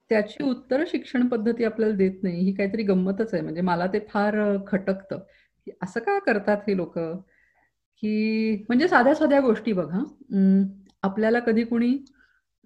त्याची 0.09 0.43
उत्तर 0.43 0.83
शिक्षण 0.87 1.27
पद्धती 1.27 1.63
आपल्याला 1.63 1.95
देत 1.95 2.23
नाही. 2.23 2.39
ही 2.39 2.53
काहीतरी 2.53 2.83
गंमतच 2.83 3.33
आहे. 3.33 3.43
म्हणजे 3.43 3.61
मला 3.61 3.87
ते 3.87 3.99
फार 4.09 4.35
खटकतं. 4.67 5.19
असं 5.83 5.99
का 5.99 6.17
करतात 6.19 6.57
हे 6.67 6.75
लोक? 6.77 6.97
की 8.03 8.55
म्हणजे 8.69 8.87
साध्या 8.87 9.13
साध्या 9.15 9.39
गोष्टी 9.41 9.73
बघा. 9.73 10.03
आपल्याला 11.03 11.39
कधी 11.39 11.63
कुणी 11.63 11.97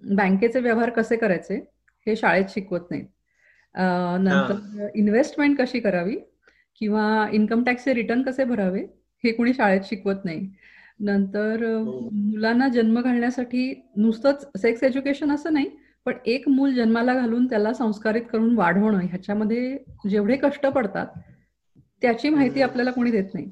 बँकेचे 0.02 0.60
व्यवहार 0.60 0.90
कसे 0.90 1.16
करायचे 1.16 1.54
हे 2.06 2.16
शाळेत 2.16 2.50
शिकवत 2.50 2.90
नाहीत. 2.90 3.06
नंतर 4.20 4.88
इन्व्हेस्टमेंट 4.94 5.58
कशी 5.60 5.80
करावी 5.80 6.16
किंवा 6.80 7.26
इन्कम 7.32 7.62
टॅक्सचे 7.64 7.94
रिटर्न 7.94 8.22
कसे 8.22 8.44
भरावे 8.44 8.80
हे 9.24 9.32
कुणी 9.32 9.52
शाळेत 9.54 9.80
शिकवत 9.84 10.24
नाही. 10.24 10.48
नंतर 11.00 11.64
हो. 11.64 12.08
मुलांना 12.12 12.68
जन्म 12.68 13.00
घालण्यासाठी 13.00 13.72
नुसतंच 13.96 14.46
सेक्स 14.56 14.82
एज्युकेशन 14.84 15.30
असं 15.32 15.52
नाही 15.52 15.68
पण 16.06 16.14
एक 16.26 16.48
मूल 16.48 16.74
जन्माला 16.74 17.14
घालून 17.14 17.46
त्याला 17.46 17.72
संस्कारित 17.72 18.22
करून 18.32 18.54
वाढवणं 18.56 18.98
ह्याच्यामध्ये 19.00 19.76
जेवढे 20.08 20.36
कष्ट 20.36 20.66
पडतात 20.66 21.06
त्याची 22.02 22.28
माहिती 22.28 22.62
आपल्याला 22.62 22.90
कोणी 22.90 23.10
देत 23.10 23.34
नाही. 23.34 23.50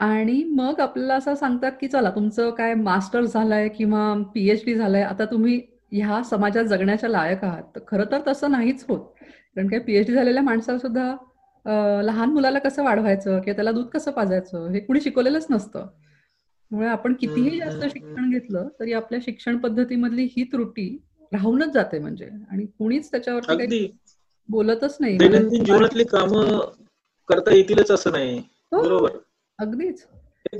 आणि 0.00 0.42
मग 0.50 0.80
आपल्याला 0.80 1.14
असं 1.14 1.34
सांगतात 1.34 1.72
की 1.80 1.88
चला 1.88 2.10
तुमचं 2.10 2.50
काय 2.50 2.74
मास्टर 2.74 3.24
झालंय 3.24 3.68
किंवा 3.68 4.12
पीएचडी 4.34 4.74
झालंय 4.74 5.02
आता 5.02 5.24
तुम्ही 5.24 5.60
ह्या 5.92 6.22
समाजात 6.24 6.64
जगण्याच्या 6.64 7.08
लायक 7.10 7.44
आहात. 7.44 7.62
तर 7.76 7.80
खरं 7.88 8.04
तर 8.12 8.20
तसं 8.26 8.50
नाहीच 8.50 8.84
होत. 8.88 9.00
कारण 9.56 9.68
काय 9.68 9.78
पीएचडी 9.80 10.12
झालेल्या 10.14 10.42
माणसाला 10.42 10.78
सुद्धा 10.78 11.14
लहान 12.02 12.30
मुलाला 12.30 12.58
कसं 12.58 12.82
वाढवायचं 12.84 13.40
किंवा 13.40 13.54
त्याला 13.56 13.72
दूध 13.72 13.86
कसं 13.88 14.10
पाजायचं 14.10 14.68
हे 14.72 14.80
कुणी 14.80 15.00
शिकवलेलंच 15.00 15.46
नसतं. 15.50 15.86
त्यामुळे 16.70 16.88
आपण 16.88 17.14
कितीही 17.14 17.58
जास्त 17.58 17.84
शिक्षण 17.84 18.30
घेतलं 18.30 18.68
तरी 18.80 18.92
आपल्या 18.92 19.20
शिक्षण 19.22 19.56
पद्धतीमधली 19.58 20.24
ही 20.36 20.44
त्रुटी 20.52 20.88
राहूनच 21.32 21.72
जाते 21.74 21.98
म्हणजे. 21.98 22.28
आणि 22.50 22.66
कुणीच 22.68 23.10
त्याच्यावर 23.10 23.40
बोलतच 24.48 24.96
नाही. 25.00 25.16
जीवनातली 25.18 26.04
काम 26.06 26.34
करता 27.30 27.54
येतीलच 27.54 27.90
असं 27.90 28.12
नाही. 28.12 28.38
हो. 28.72 28.82
बरोबर. 28.82 29.10
अगदीच. 29.58 30.06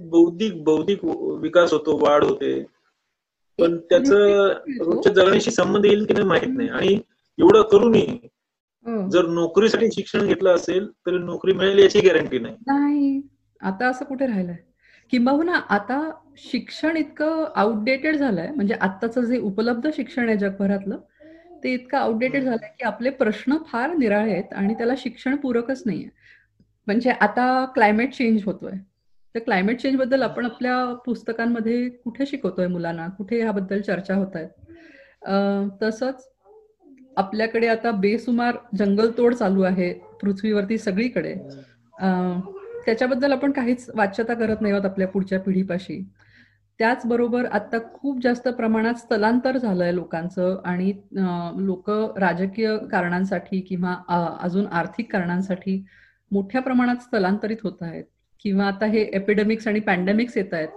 बौद्धिक 0.03 0.63
बौद्धिक 0.65 1.05
विकास 1.41 1.73
होतो 1.73 1.97
वाढ 1.99 2.25
होते. 2.25 2.65
पण 3.59 3.77
त्याच 3.79 4.11
रोजच्या 4.11 5.13
जगण्याशी 5.13 5.51
संबंध 5.51 5.85
येईल 5.87 6.05
की 6.05 6.15
नाही 6.15 6.27
माहीत 6.27 6.57
नाही. 6.57 6.69
आणि 6.69 6.99
एवढं 7.39 7.63
करूनही 7.63 8.07
हो. 8.87 9.09
जर 9.11 9.27
नोकरीसाठी 9.27 9.87
शिक्षण 9.93 10.27
घेतलं 10.27 10.55
असेल 10.55 10.87
तर 11.07 11.19
नोकरी 11.19 11.53
मिळेल 11.53 11.79
याची 11.79 12.01
गॅरंटी 12.01 12.39
नाही. 12.39 12.55
नाही. 12.67 13.21
आता 13.61 13.89
असं 13.89 14.05
कुठे 14.05 14.27
राहिलंय? 14.27 14.57
किंबहुना 15.13 15.55
आता 15.69 16.11
शिक्षण 16.39 16.97
इतकं 16.97 17.45
आउटडेटेड 17.55 18.17
झालंय. 18.17 18.51
म्हणजे 18.51 18.75
आत्ताचं 18.75 19.21
जे 19.21 19.39
उपलब्ध 19.39 19.89
शिक्षण 19.97 20.29
आहे 20.29 20.37
जगभरातलं 20.37 20.99
ते 21.65 21.73
इतकं 21.75 21.99
आउटडेटेड 21.99 22.45
झालंय 22.45 22.69
की 22.79 22.85
आपले 22.85 23.11
प्रश्न 23.11 23.57
फार 23.67 23.95
निराळे 23.95 24.33
आहेत 24.33 24.53
आणि 24.53 24.75
त्याला 24.75 24.93
शिक्षण 24.99 25.37
पूरकच 25.37 25.83
नाहीये. 25.87 26.09
म्हणजे 26.91 27.11
आता 27.21 27.65
क्लायमेट 27.75 28.13
चेंज 28.13 28.43
होतोय. 28.45 28.73
तर 29.35 29.39
क्लायमेट 29.39 29.81
चेंजबद्दल 29.81 30.23
आपण 30.23 30.45
आपल्या 30.45 30.75
पुस्तकांमध्ये 31.05 31.89
कुठे 32.05 32.27
शिकवतोय 32.27 32.67
मुलांना? 32.67 33.07
कुठे 33.09 33.41
ह्याबद्दल 33.43 33.81
चर्चा 33.81 34.15
होत 34.15 34.37
आहेत 34.37 34.49
तसंच 35.83 36.27
आपल्याकडे 37.17 37.67
आता 37.69 37.91
बेसुमार 37.91 38.57
जंगलतोड 38.79 39.35
चालू 39.35 39.63
आहे 39.63 39.93
पृथ्वीवरती 40.23 40.79
सगळीकडे. 40.79 41.35
त्याच्याबद्दल 42.87 43.33
आपण 43.33 43.53
काहीच 43.53 43.89
वाच्यता 43.97 44.35
करत 44.35 44.61
नाही 44.61 44.75
आहोत 44.75 44.85
आपल्या 44.85 45.09
पुढच्या 45.09 45.41
पिढीपाशी. 45.41 46.03
त्याचबरोबर 46.81 47.47
आता 47.47 47.79
खूप 47.95 48.19
जास्त 48.23 48.49
प्रमाणात 48.49 48.95
स्थलांतर 48.95 49.57
झालंय 49.57 49.95
लोकांचं 49.95 50.61
आणि 50.65 50.93
लोक 51.67 51.91
राजकीय 52.19 52.77
कारणांसाठी 52.93 53.61
किंवा 53.61 53.95
अजून 54.43 54.67
आर्थिक 54.67 55.13
कारणांसाठी 55.13 55.83
मोठ्या 56.31 56.61
प्रमाणात 56.63 56.97
स्थलांतरित 57.03 57.57
होत 57.63 57.83
आहेत. 57.83 58.05
किंवा 58.45 58.67
आता 58.67 58.87
हे 58.87 59.01
एपिडेमिक्स 59.15 59.67
आणि 59.69 59.81
पॅन्डेमिक्स 59.81 60.37
येत 60.37 60.55
आहेत. 60.55 60.69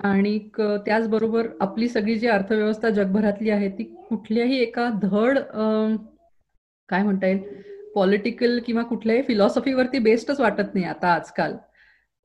आणि 0.00 0.38
त्याचबरोबर 0.56 1.46
आपली 1.60 1.88
सगळी 1.88 2.14
जी 2.18 2.26
अर्थव्यवस्था 2.28 2.90
जगभरातली 2.90 3.50
आहे 3.50 3.68
ती 3.78 3.84
कुठल्याही 4.08 4.58
एका 4.62 4.88
धड 5.02 5.38
काय 6.88 7.02
म्हणता 7.02 7.26
येईल 7.26 7.62
पॉलिटिकल 7.94 8.58
किंवा 8.66 8.82
कुठल्याही 8.82 9.22
फिलॉसॉफीवरती 9.22 9.98
बेस्टच 9.98 10.40
वाटत 10.40 10.74
नाही 10.74 10.84
आता 10.86 11.12
आजकाल. 11.14 11.56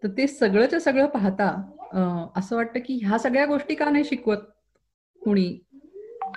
तर 0.04 0.08
ते 0.18 0.28
सगळंच्या 0.28 0.80
सगळं 0.80 1.06
पाहता 1.08 1.48
असं 2.36 2.56
वाटतं 2.56 2.80
की 2.86 3.00
ह्या 3.04 3.18
सगळ्या 3.20 3.46
गोष्टी 3.46 3.76
का 3.76 3.90
नाही 3.90 4.04
शिकवत 4.04 4.38
कुणी? 5.22 5.50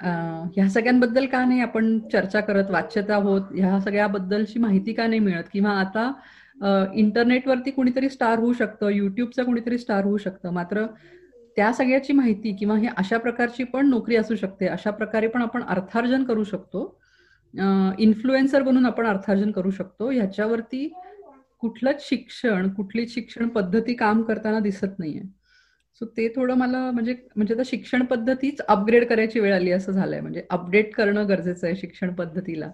ह्या 0.02 0.68
सगळ्यांबद्दल 0.70 1.26
का 1.26 1.44
नाही 1.44 1.60
आपण 1.60 1.98
चर्चा 2.12 2.40
करत 2.40 2.70
वाच्यता 2.70 3.16
होत 3.16 3.52
ह्या 3.54 3.78
सगळ्याबद्दलची 3.80 4.58
माहिती 4.58 4.92
का 4.92 5.06
नाही 5.06 5.20
मिळत? 5.20 5.44
किंवा 5.52 5.70
आता 5.80 6.10
इंटरनेटवरती 6.94 7.70
कुणीतरी 7.70 8.08
स्टार 8.08 8.38
होऊ 8.38 8.52
शकतं 8.52 8.88
युट्यूबचं 8.88 9.44
कुणीतरी 9.44 9.78
स्टार 9.78 10.04
होऊ 10.04 10.16
शकतं. 10.18 10.50
मात्र 10.52 10.84
त्या 11.56 11.72
सगळ्याची 11.72 12.12
माहिती 12.12 12.54
किंवा 12.56 12.76
हे 12.78 12.88
अशा 12.96 13.18
प्रकारची 13.18 13.64
पण 13.64 13.88
नोकरी 13.90 14.16
असू 14.16 14.34
शकते. 14.36 14.66
अशा 14.66 14.90
प्रकारे 14.90 15.26
पण 15.28 15.42
आपण 15.42 15.62
अर्थार्जन 15.62 16.24
करू 16.24 16.44
शकतो. 16.44 16.86
इन्फ्लुएन्सर 17.98 18.62
बनून 18.62 18.86
आपण 18.86 19.06
अर्थार्जन 19.06 19.50
करू 19.50 19.70
शकतो. 19.70 20.10
ह्याच्यावरती 20.10 20.86
कुठलंच 21.60 22.08
शिक्षण 22.08 22.68
कुठलीच 22.68 23.14
शिक्षण 23.14 23.48
पद्धती 23.48 23.94
काम 23.94 24.22
करताना 24.22 24.58
दिसत 24.60 24.98
नाहीये. 24.98 25.22
सो 26.00 26.06
ते 26.16 26.28
थोडं 26.36 26.54
मला 26.58 26.90
म्हणजे 26.90 27.14
म्हणजे 27.36 27.54
आता 27.54 27.62
शिक्षण 27.66 28.04
पद्धतीच 28.04 28.60
अपग्रेड 28.60 29.06
करायची 29.08 29.40
वेळ 29.40 29.54
आली 29.54 29.70
असं 29.72 29.92
झालंय. 29.92 30.20
म्हणजे 30.20 30.42
अपडेट 30.50 30.94
करणं 30.94 31.28
गरजेचं 31.28 31.66
आहे 31.66 31.76
शिक्षण 31.76 32.14
पद्धतीला. 32.14 32.70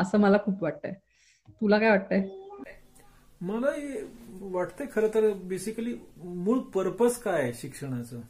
असं 0.00 0.18
मला 0.20 0.38
खूप 0.44 0.62
वाटतंय. 0.62 0.92
तुला 1.60 1.78
काय 1.78 1.90
वाटतंय? 1.90 2.22
मला 3.40 3.70
वाटतंय 4.42 4.86
खरं 4.94 5.08
तर 5.14 5.32
बेसिकली 5.44 5.94
मूळ 6.16 6.58
पर्पज 6.74 7.16
काय 7.18 7.40
आहे 7.42 7.52
शिक्षणाचं? 7.54 8.20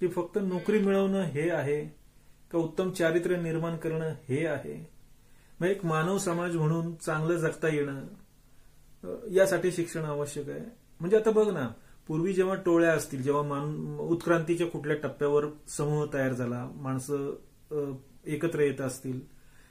की 0.00 0.08
फक्त 0.08 0.38
नोकरी 0.42 0.78
मिळवणं 0.78 1.22
हे 1.24 1.48
आहे 1.50 1.80
का 2.50 2.58
उत्तम 2.58 2.90
चारित्र्य 2.90 3.36
निर्माण 3.36 3.76
करणं 3.76 4.14
हे 4.28 4.44
आहे? 4.46 4.74
मग 5.60 5.66
एक 5.66 5.84
मानव 5.84 6.18
समाज 6.18 6.56
म्हणून 6.56 6.94
चांगलं 6.96 7.36
जगता 7.36 7.68
येणं 7.68 8.04
यासाठी 9.32 9.70
शिक्षण 9.72 10.04
आवश्यक 10.04 10.48
आहे. 10.48 10.64
म्हणजे 11.00 11.16
आता 11.16 11.30
बघ 11.30 11.48
ना 11.52 11.68
पूर्वी 12.08 12.32
जेव्हा 12.32 12.54
टोळ्या 12.54 12.92
असतील 12.92 13.22
जेव्हा 13.22 13.42
मान 13.42 13.96
उत्क्रांतीच्या 14.00 14.66
कुठल्या 14.66 14.96
टप्प्यावर 14.96 15.46
समूह 15.68 16.06
तयार 16.14 16.32
झाला 16.32 16.64
माणसं 16.74 17.96
एकत्र 18.26 18.60
येत 18.60 18.80
असतील 18.80 19.20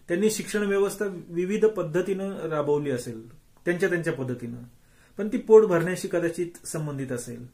त्यांनी 0.09 0.29
शिक्षण 0.31 0.63
व्यवस्था 0.63 1.05
विविध 1.27 1.65
पद्धतीनं 1.65 2.38
राबवली 2.50 2.91
असेल 2.91 3.27
त्यांच्या 3.65 3.89
त्यांच्या 3.89 4.13
पद्धतीनं. 4.13 4.62
पण 5.17 5.27
ती 5.27 5.38
पोट 5.38 5.65
भरण्याशी 5.65 6.07
कदाचित 6.07 6.65
संबंधित 6.67 7.12
असेल. 7.12 7.45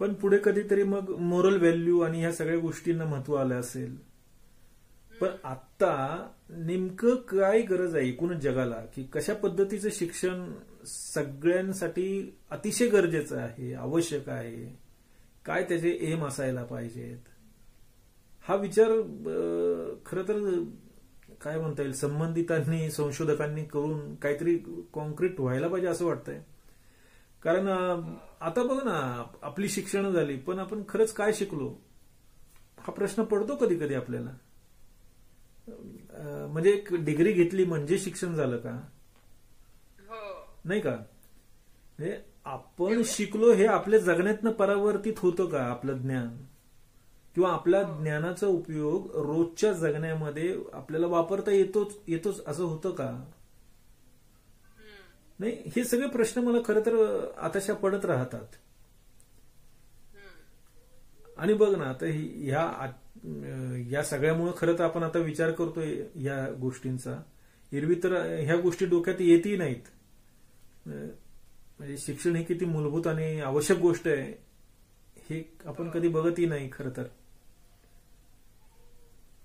पण 0.00 0.12
पुढे 0.12 0.38
कधीतरी 0.44 0.82
मग 0.82 1.10
मोरल 1.18 1.56
व्हॅल्यू 1.56 2.00
आणि 2.00 2.20
ह्या 2.20 2.32
सगळ्या 2.32 2.58
गोष्टींना 2.58 3.04
महत्त्व 3.04 3.34
आलं 3.34 3.60
असेल. 3.60 3.96
पण 5.20 5.28
आता 5.44 6.26
नेमकं 6.50 7.14
काय 7.28 7.62
गरज 7.62 7.94
आहे 7.96 8.08
एकूणच 8.08 8.38
जगाला 8.38 8.80
की 8.94 9.02
कशा 9.02 9.34
पद्धतीचं 9.34 9.88
शिक्षण 9.92 10.44
सगळ्यांसाठी 10.86 12.08
अतिशय 12.50 12.88
गरजेचं 12.88 13.38
आहे 13.38 13.72
आवश्यक 13.74 14.28
आहे. 14.28 14.66
काय 15.44 15.64
त्याचे 15.64 15.96
एम 16.02 16.24
असायला 16.26 16.64
पाहिजेत? 16.64 17.28
हा 18.44 18.54
विचार 18.56 18.90
खर 20.06 20.22
तर 20.28 20.38
काय 21.42 21.58
म्हणता 21.60 21.82
येईल? 21.82 21.92
संबंधितांनी 21.92 22.90
संशोधकांनी 22.90 23.64
करून 23.64 24.14
काहीतरी 24.14 24.56
कॉन्क्रीट 24.92 25.40
व्हायला 25.40 25.68
पाहिजे 25.68 25.88
असं 25.88 26.04
वाटतंय. 26.06 26.40
कारण 27.42 27.68
आता 28.40 28.62
बघ 28.62 28.82
ना 28.84 28.98
आपली 29.42 29.68
शिक्षण 29.68 30.10
झाली 30.12 30.36
पण 30.36 30.58
आपण 30.58 30.82
खरंच 30.88 31.12
काय 31.12 31.32
शिकलो? 31.32 31.68
हा 32.78 32.92
प्रश्न 32.92 33.22
पडतो 33.24 33.54
कधी 33.56 33.74
कधी 33.78 33.94
आपल्याला 33.94 34.30
म्हणजे 36.46 36.70
एक 36.70 36.92
डिग्री 36.94 37.32
घेतली 37.32 37.64
म्हणजे 37.64 37.98
शिक्षण 37.98 38.34
झालं 38.34 38.56
का? 38.56 38.78
नाही 40.66 40.80
का? 40.80 40.90
म्हणजे 40.90 42.18
आपण 42.44 43.02
शिकलो 43.04 43.52
हे 43.52 43.66
आपल्या 43.66 43.98
जगण्यातनं 43.98 44.50
परावर्तित 44.50 45.12
होतं 45.18 45.46
का 45.46 45.62
आपलं 45.62 45.98
ज्ञान? 45.98 46.28
किंवा 47.34 47.52
आपल्या 47.52 47.82
ज्ञानाचा 47.82 48.46
उपयोग 48.46 49.06
रोजच्या 49.14 49.72
जगण्यामध्ये 49.72 50.58
आपल्याला 50.72 51.06
वापरता 51.06 51.50
येतोच 51.50 51.96
येतोच 52.08 52.44
असं 52.46 52.64
होतं 52.64 52.90
का? 52.90 53.24
नाही 55.40 55.62
हे 55.76 55.84
सगळे 55.84 56.08
प्रश्न 56.08 56.40
मला 56.40 56.58
खरं 56.64 56.80
तर 56.80 56.94
आताशा 57.38 57.74
पडत 57.74 58.04
राहतात. 58.04 58.56
आणि 61.36 61.54
बघ 61.54 61.78
ना 61.78 61.84
आता 61.84 62.06
ह्या 62.06 62.92
या 63.90 64.02
सगळ्यामुळे 64.02 64.52
खरं 64.56 64.78
तर 64.78 64.84
आपण 64.84 65.02
आता 65.02 65.18
विचार 65.18 65.50
करतोय 65.50 65.96
या 66.14 66.54
गोष्टींचा. 66.60 67.22
एरवी 67.72 67.94
तर 67.94 68.14
ह्या 68.36 68.56
गोष्टी 68.56 68.86
डोक्यात 68.86 69.20
येतही 69.20 69.56
नाहीत. 69.56 69.82
म्हणजे 70.86 71.96
शिक्षण 71.98 72.36
ही 72.36 72.44
किती 72.44 72.64
मूलभूत 72.64 73.06
आणि 73.06 73.40
आवश्यक 73.40 73.78
गोष्ट 73.78 74.08
आहे 74.08 74.32
हे 75.30 75.42
आपण 75.66 75.90
कधी 75.90 76.08
बघतही 76.08 76.46
नाही 76.46 76.70
खरं 76.72 76.90
तर. 76.96 77.04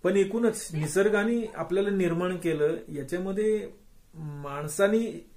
पण 0.03 0.15
एकूणच 0.17 0.67
निसर्गाने 0.73 1.45
आपल्याला 1.55 1.89
निर्माण 1.89 2.37
केलं 2.37 2.77
याच्यामध्ये 2.93 3.71
माणसानी 4.15 5.29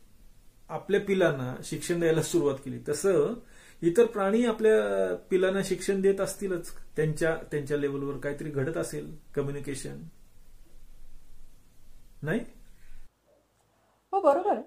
आपल्या 0.69 1.01
पिलांना 1.01 1.55
शिक्षण 1.65 2.01
द्यायला 2.01 2.23
सुरुवात 2.23 2.59
केली. 2.65 2.79
तसं 2.89 3.35
इतर 3.83 4.07
प्राणी 4.07 4.45
आपल्या 4.45 5.15
पिलांना 5.31 5.61
शिक्षण 5.65 6.01
देत 6.01 6.21
असतीलच. 6.21 6.71
त्यांच्या 6.97 7.37
त्यांच्या 7.51 7.77
लेवलवर 7.77 8.17
काहीतरी 8.17 8.51
घडत 8.51 8.77
असेल 8.77 9.17
कम्युनिकेशन 9.35 10.03
नाही? 12.23 12.41
हो 14.13 14.21
बरोबर. 14.21 14.61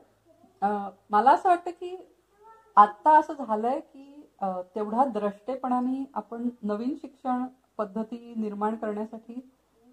मला 0.62 1.32
असं 1.32 1.50
वाटतं 1.50 1.72
की 1.72 1.96
आता 2.78 3.17
असं 3.20 3.34
झालंय 3.36 3.80
की 3.80 4.22
तेवढा 4.76 5.04
द्रष्टेपणाने 5.06 6.04
आपण 6.13 6.48
नवीन 6.63 6.93
शिक्षण 6.96 7.46
पद्धती 7.80 8.34
निर्माण 8.36 8.76
करण्यासाठी 8.76 9.39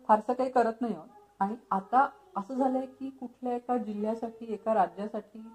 फारसं 0.09 0.33
काही 0.33 0.51
करत 0.51 0.81
नाही 0.81 0.95
आहोत. 0.95 1.09
आणि 1.41 1.55
आता 1.71 2.07
असं 2.37 2.55
झालंय 2.55 2.85
की 2.89 3.09
कुठल्या 3.11 3.55
एका 3.55 3.77
जिल्ह्यासाठी 3.77 4.53
एका 4.53 4.75
राज्यासाठी 4.75 5.49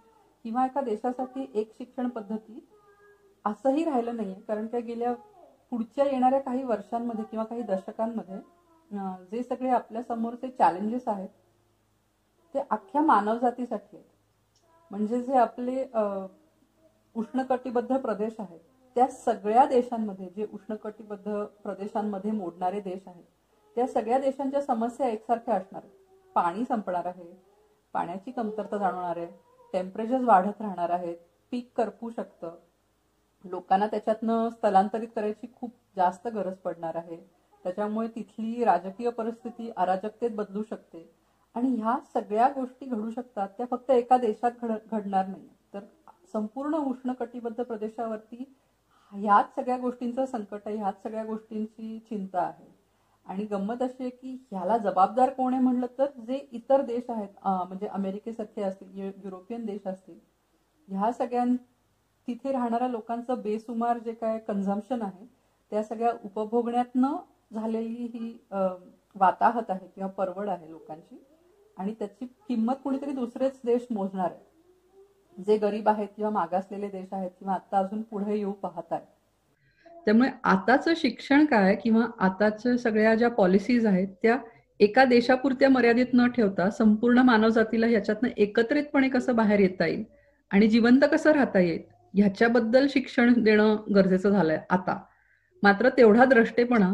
किंवा 0.45 0.65
एका 0.65 0.82
देशासाठी 0.82 1.45
एक 1.54 1.72
शिक्षण 1.74 2.08
पद्धती 2.10 2.60
असंही 3.45 3.84
राहिलं 3.84 4.15
नाहीये. 4.15 4.39
कारण 4.41 4.65
त्या 4.67 4.80
गेल्या 4.80 5.13
पुढच्या 5.72 6.06
येणाऱ्या 6.06 6.39
काही 6.39 6.63
वर्षांमध्ये 6.63 7.24
किंवा 7.24 7.43
काही 7.45 7.62
दशकांमध्ये 7.63 8.39
जे 9.32 9.41
सगळे 9.43 9.69
आपल्या 9.69 10.02
समोरचे 10.04 10.50
चॅलेंजेस 10.50 11.08
आहेत 11.08 11.28
ते 12.54 12.60
अख्ख्या 12.62 13.02
मानवजातीसाठी 13.02 13.98
आहेत. 13.98 14.06
म्हणजे 14.91 15.21
जे 15.21 15.38
आपले 15.38 15.84
उष्णकटिबद्ध 17.15 17.97
प्रदेश 17.97 18.36
आहेत 18.39 18.60
त्या 18.95 19.08
सगळ्या 19.10 19.65
देशांमध्ये 19.65 20.30
जे 20.30 20.45
उष्णकटिबद्ध 20.54 21.43
प्रदेशांमध्ये 21.63 22.32
मोडणारे 22.32 22.80
देश 22.80 23.02
आहेत 23.08 23.23
त्या 23.75 23.88
सगळ्या 23.88 24.17
देशांच्या 24.19 24.62
समस्या 24.62 25.08
एकसारख्या 25.08 25.56
असणार 25.56 25.82
आहेत. 25.82 25.93
पाणी 26.36 26.63
संपणार 26.65 27.06
आहे 27.06 27.34
पाण्याची 27.93 28.32
कमतरता 28.32 28.78
जाणवणार 28.78 29.17
आहे 29.17 29.32
टेम्परेचर 29.73 30.23
वाढत 30.23 30.62
राहणार 30.62 30.89
आहेत 30.89 31.15
पीक 31.52 31.69
करपू 31.75 32.10
शकतं. 32.10 32.56
लोकांना 33.43 33.88
त्याच्यातनं 33.88 34.49
स्थलांतरित 34.49 35.08
करायची 35.15 35.47
खूप 35.54 35.71
जास्त 35.97 36.28
गरज 36.28 36.56
पडणार 36.56 36.95
आहे. 36.95 37.17
त्याच्यामुळे 37.65 38.08
तिथली 38.08 38.63
राजकीय 38.63 39.10
परिस्थिती 39.10 39.69
अराजकतेत 39.75 40.30
बदलू 40.32 40.63
शकते. 40.63 41.08
आणि 41.55 41.69
ह्या 41.75 41.97
सगळ्या 42.05 42.47
गोष्टी 42.55 42.85
घडू 42.85 43.09
शकतात. 43.12 43.47
त्या 43.49 43.65
फक्त 43.71 43.91
एका 43.91 44.17
देशात 44.17 44.65
घडणार 44.65 45.27
नाही. 45.27 45.47
तर 45.73 45.79
संपूर्ण 46.33 46.75
उष्णकटिबद्ध 46.89 47.62
प्रदेशावरती 47.62 48.43
ह्याच 49.13 49.53
सगळ्या 49.55 49.77
गोष्टींचं 49.77 50.25
संकट 50.25 50.62
आहे 50.65 50.75
ह्याच 50.77 51.01
सगळ्या 51.03 51.23
गोष्टींची 51.25 51.99
चिंता 52.09 52.41
आहे. 52.41 52.67
आणि 53.25 53.43
गंमत 53.45 53.81
अशी 53.81 54.03
आहे 54.03 54.09
की 54.12 54.33
ह्याला 54.51 54.77
जबाबदार 54.79 55.29
कोण 55.29 55.53
आहे 55.53 55.62
म्हणलं 55.63 55.85
तर 55.97 56.07
जे 56.27 56.38
इतर 56.51 56.81
देश 56.81 57.09
आहेत 57.09 57.29
म्हणजे 57.43 57.88
अमेरिकेसारखे 57.88 58.62
असतील 58.62 58.97
युरोपियन 59.23 59.65
देश 59.65 59.88
असतील 59.88 60.17
ह्या 60.88 61.12
सगळ्यां 61.13 61.55
तिथे 62.27 62.51
राहणाऱ्या 62.51 62.88
लोकांचं 62.88 63.41
बेसुमार 63.41 63.97
जे 63.97 64.13
काय 64.13 64.38
कन्झम्पशन 64.47 65.01
आहे 65.01 65.25
त्या 65.71 65.83
सगळ्या 65.83 66.12
उपभोगण्यातनं 66.23 67.15
झालेली 67.53 68.05
ही 68.07 68.38
वाताहत 69.15 69.69
आहे 69.69 69.88
किंवा 69.88 70.09
परवड 70.09 70.49
आहे 70.49 70.69
लोकांची. 70.69 71.23
आणि 71.79 71.93
त्याची 71.99 72.25
किंमत 72.47 72.75
कुणीतरी 72.83 73.11
दुसरेच 73.11 73.59
देश 73.65 73.85
मोजणार 73.91 74.25
आहे. 74.25 74.47
जे 75.37 75.57
गरीब 75.57 75.87
आहेत 75.89 76.07
किंवा 76.15 76.29
मागासलेले 76.31 76.87
देश 76.87 77.07
आहेत 77.11 77.29
किंवा 77.39 77.53
आता 77.53 77.77
अजून 77.77 78.01
पुढे 78.01 78.37
येऊ 78.37 78.51
पाहत 78.53 78.93
आहेत 78.93 79.05
त्यामुळे 80.05 80.29
आताचं 80.43 80.93
शिक्षण 80.97 81.45
काय 81.45 81.75
किंवा 81.75 82.05
आताच्या 82.19 82.77
सगळ्या 82.77 83.13
ज्या 83.15 83.29
पॉलिसीज 83.29 83.85
आहेत 83.85 84.07
त्या 84.21 84.37
एका 84.79 85.05
देशापुरत्या 85.05 85.69
मर्यादित 85.69 86.13
न 86.13 86.27
ठेवता 86.27 86.69
संपूर्ण 86.69 87.19
मानवजातीला 87.19 87.87
ह्याच्यातनं 87.87 88.29
एकत्रितपणे 88.37 89.09
कसं 89.09 89.35
बाहेर 89.35 89.59
येता 89.59 89.85
येईल 89.85 90.03
आणि 90.51 90.67
जिवंत 90.67 91.05
कसं 91.11 91.31
राहता 91.31 91.59
येईल 91.59 91.81
ह्याच्याबद्दल 92.13 92.87
शिक्षण 92.89 93.33
देणं 93.43 93.75
गरजेचं 93.95 94.29
झालंय 94.29 94.59
आता. 94.69 94.97
मात्र 95.63 95.89
तेवढा 95.89 96.25
द्रष्टेपणा 96.25 96.93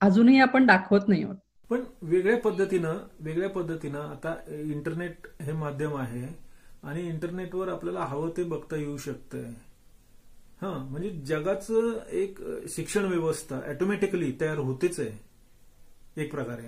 अजूनही 0.00 0.40
आपण 0.40 0.66
दाखवत 0.66 1.08
नाही 1.08 1.22
आहोत. 1.22 1.36
पण 1.70 1.84
वेगळ्या 2.02 2.38
पद्धतीनं 2.38 2.98
वेगळ्या 3.20 3.48
पद्धतीनं 3.50 3.98
आता 4.00 4.34
इंटरनेट 4.48 5.26
हे 5.42 5.52
माध्यम 5.52 5.96
आहे 5.96 6.26
आणि 6.82 7.06
इंटरनेटवर 7.08 7.68
आपल्याला 7.68 8.04
हवं 8.04 8.30
ते 8.36 8.44
बघता 8.44 8.76
येऊ 8.76 8.96
शकतंय. 8.96 9.52
हा 10.62 10.68
म्हणजे 10.80 11.10
जगाचं 11.26 11.98
एक 12.10 12.38
शिक्षण 12.68 13.04
व्यवस्था 13.04 13.56
ऑटोमॅटिकली 13.70 14.30
तयार 14.40 14.58
होतेच 14.58 15.00
आहे. 15.00 15.18
एक 16.16 16.30
प्रकारे. 16.32 16.66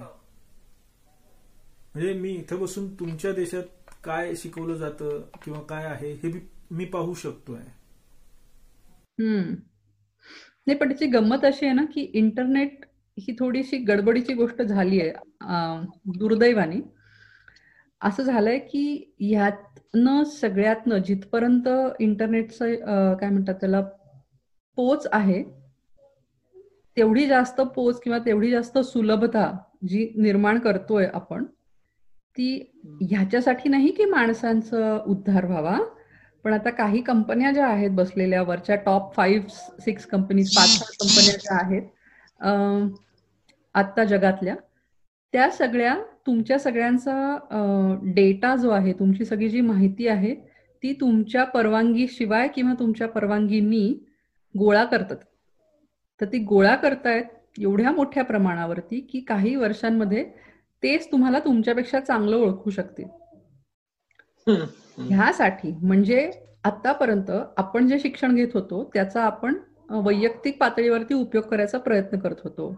म्हणजे 1.94 2.12
मी 2.12 2.32
इथं 2.32 2.60
बसून 2.60 2.88
तुमच्या 2.94 3.32
देशात 3.32 3.94
काय 4.04 4.34
शिकवलं 4.36 4.76
जातं 4.76 5.20
किंवा 5.44 5.60
काय 5.68 5.84
आहे 5.86 6.12
हे 6.14 6.32
मी 6.70 6.84
पाहू 6.84 7.14
शकतोय. 7.14 7.60
नाही 9.18 10.78
पण 10.78 10.88
त्याची 10.88 11.06
गंमत 11.06 11.44
अशी 11.44 11.66
आहे 11.66 11.74
ना 11.74 11.84
की 11.84 12.00
इंटरनेट 12.14 12.84
ही 13.18 13.34
थोडीशी 13.38 13.78
गडबडीची 13.78 14.34
गोष्ट 14.34 14.62
झाली 14.62 15.00
आहे 15.00 15.12
दुर्दैवाने. 16.18 16.80
असं 18.00 18.22
झालंय 18.22 18.58
की 18.58 19.14
ह्यातनं 19.20 20.22
सगळ्यातनं 20.32 20.98
जिथपर्यंत 20.98 21.68
इंटरनेटचं 22.00 23.14
काय 23.14 23.30
म्हणतात 23.30 23.54
त्याला 23.54 23.80
पोच 24.78 25.06
आहे 25.12 25.42
तेवढी 26.96 27.26
जास्त 27.26 27.60
पोच 27.74 28.00
किंवा 28.00 28.18
तेवढी 28.18 28.50
जास्त 28.50 28.78
सुलभता 28.78 29.50
जी 29.88 30.08
निर्माण 30.16 30.58
करतोय 30.58 31.06
आपण 31.14 31.44
ती 32.36 32.48
ह्याच्यासाठी 33.02 33.68
नाही 33.68 33.90
की 33.92 34.04
माणसांचं 34.04 34.98
उद्धार 35.06 35.46
व्हावा 35.46 35.78
पण 36.44 36.52
आता 36.52 36.70
काही 36.70 37.00
कंपन्या 37.02 37.50
ज्या 37.52 37.66
आहेत 37.66 37.90
बसलेल्या 37.90 38.42
वरच्या 38.42 38.76
टॉप 38.76 39.14
फाईव्ह 39.14 39.48
सिक्स 39.80 40.06
कंपनीज 40.06 40.54
पाच 40.56 40.68
सहा 40.68 40.90
कंपन्या 41.00 41.36
ज्या 41.36 41.56
आहेत 41.56 41.82
आत्ता 43.78 44.04
जगातल्या 44.04 44.54
त्या 45.34 45.48
सगळ्या 45.50 45.94
तुमच्या 46.26 46.58
सगळ्यांचा 46.58 47.98
डेटा 48.14 48.54
जो 48.56 48.70
आहे 48.70 48.92
तुमची 48.92 49.24
सगळी 49.24 49.48
जी 49.48 49.60
माहिती 49.60 50.08
आहे 50.08 50.34
ती 50.82 50.92
तुमच्या 50.92 51.44
परवानगी 51.44 52.06
शिवाय 52.08 52.48
किंवा 52.48 52.74
तुमच्या 52.78 53.08
परवानगीनी 53.08 53.86
गोळा 54.54 54.84
करतात. 54.84 55.16
तर 56.20 56.26
ती 56.26 56.38
गोळा 56.38 56.74
करतायत 56.76 57.60
एवढ्या 57.60 57.90
मोठ्या 57.92 58.24
प्रमाणावरती 58.24 59.00
की 59.00 59.20
काही 59.20 59.54
वर्षांमध्ये 59.56 60.24
तेच 60.82 61.10
तुम्हाला 61.12 61.38
तुमच्यापेक्षा 61.38 62.00
चांगलं 62.00 62.36
ओळखू 62.36 62.70
शकतील. 62.70 63.06
ह्यासाठी 64.98 65.72
म्हणजे 65.82 66.30
आतापर्यंत 66.64 67.30
आपण 67.56 67.86
जे 67.88 67.98
शिक्षण 67.98 68.34
घेत 68.34 68.54
होतो 68.54 68.82
त्याचा 68.94 69.22
आपण 69.24 69.56
वैयक्तिक 69.90 70.58
पातळीवरती 70.60 71.14
उपयोग 71.14 71.44
करायचा 71.44 71.78
प्रयत्न 71.78 72.18
करत 72.18 72.40
होतो. 72.44 72.74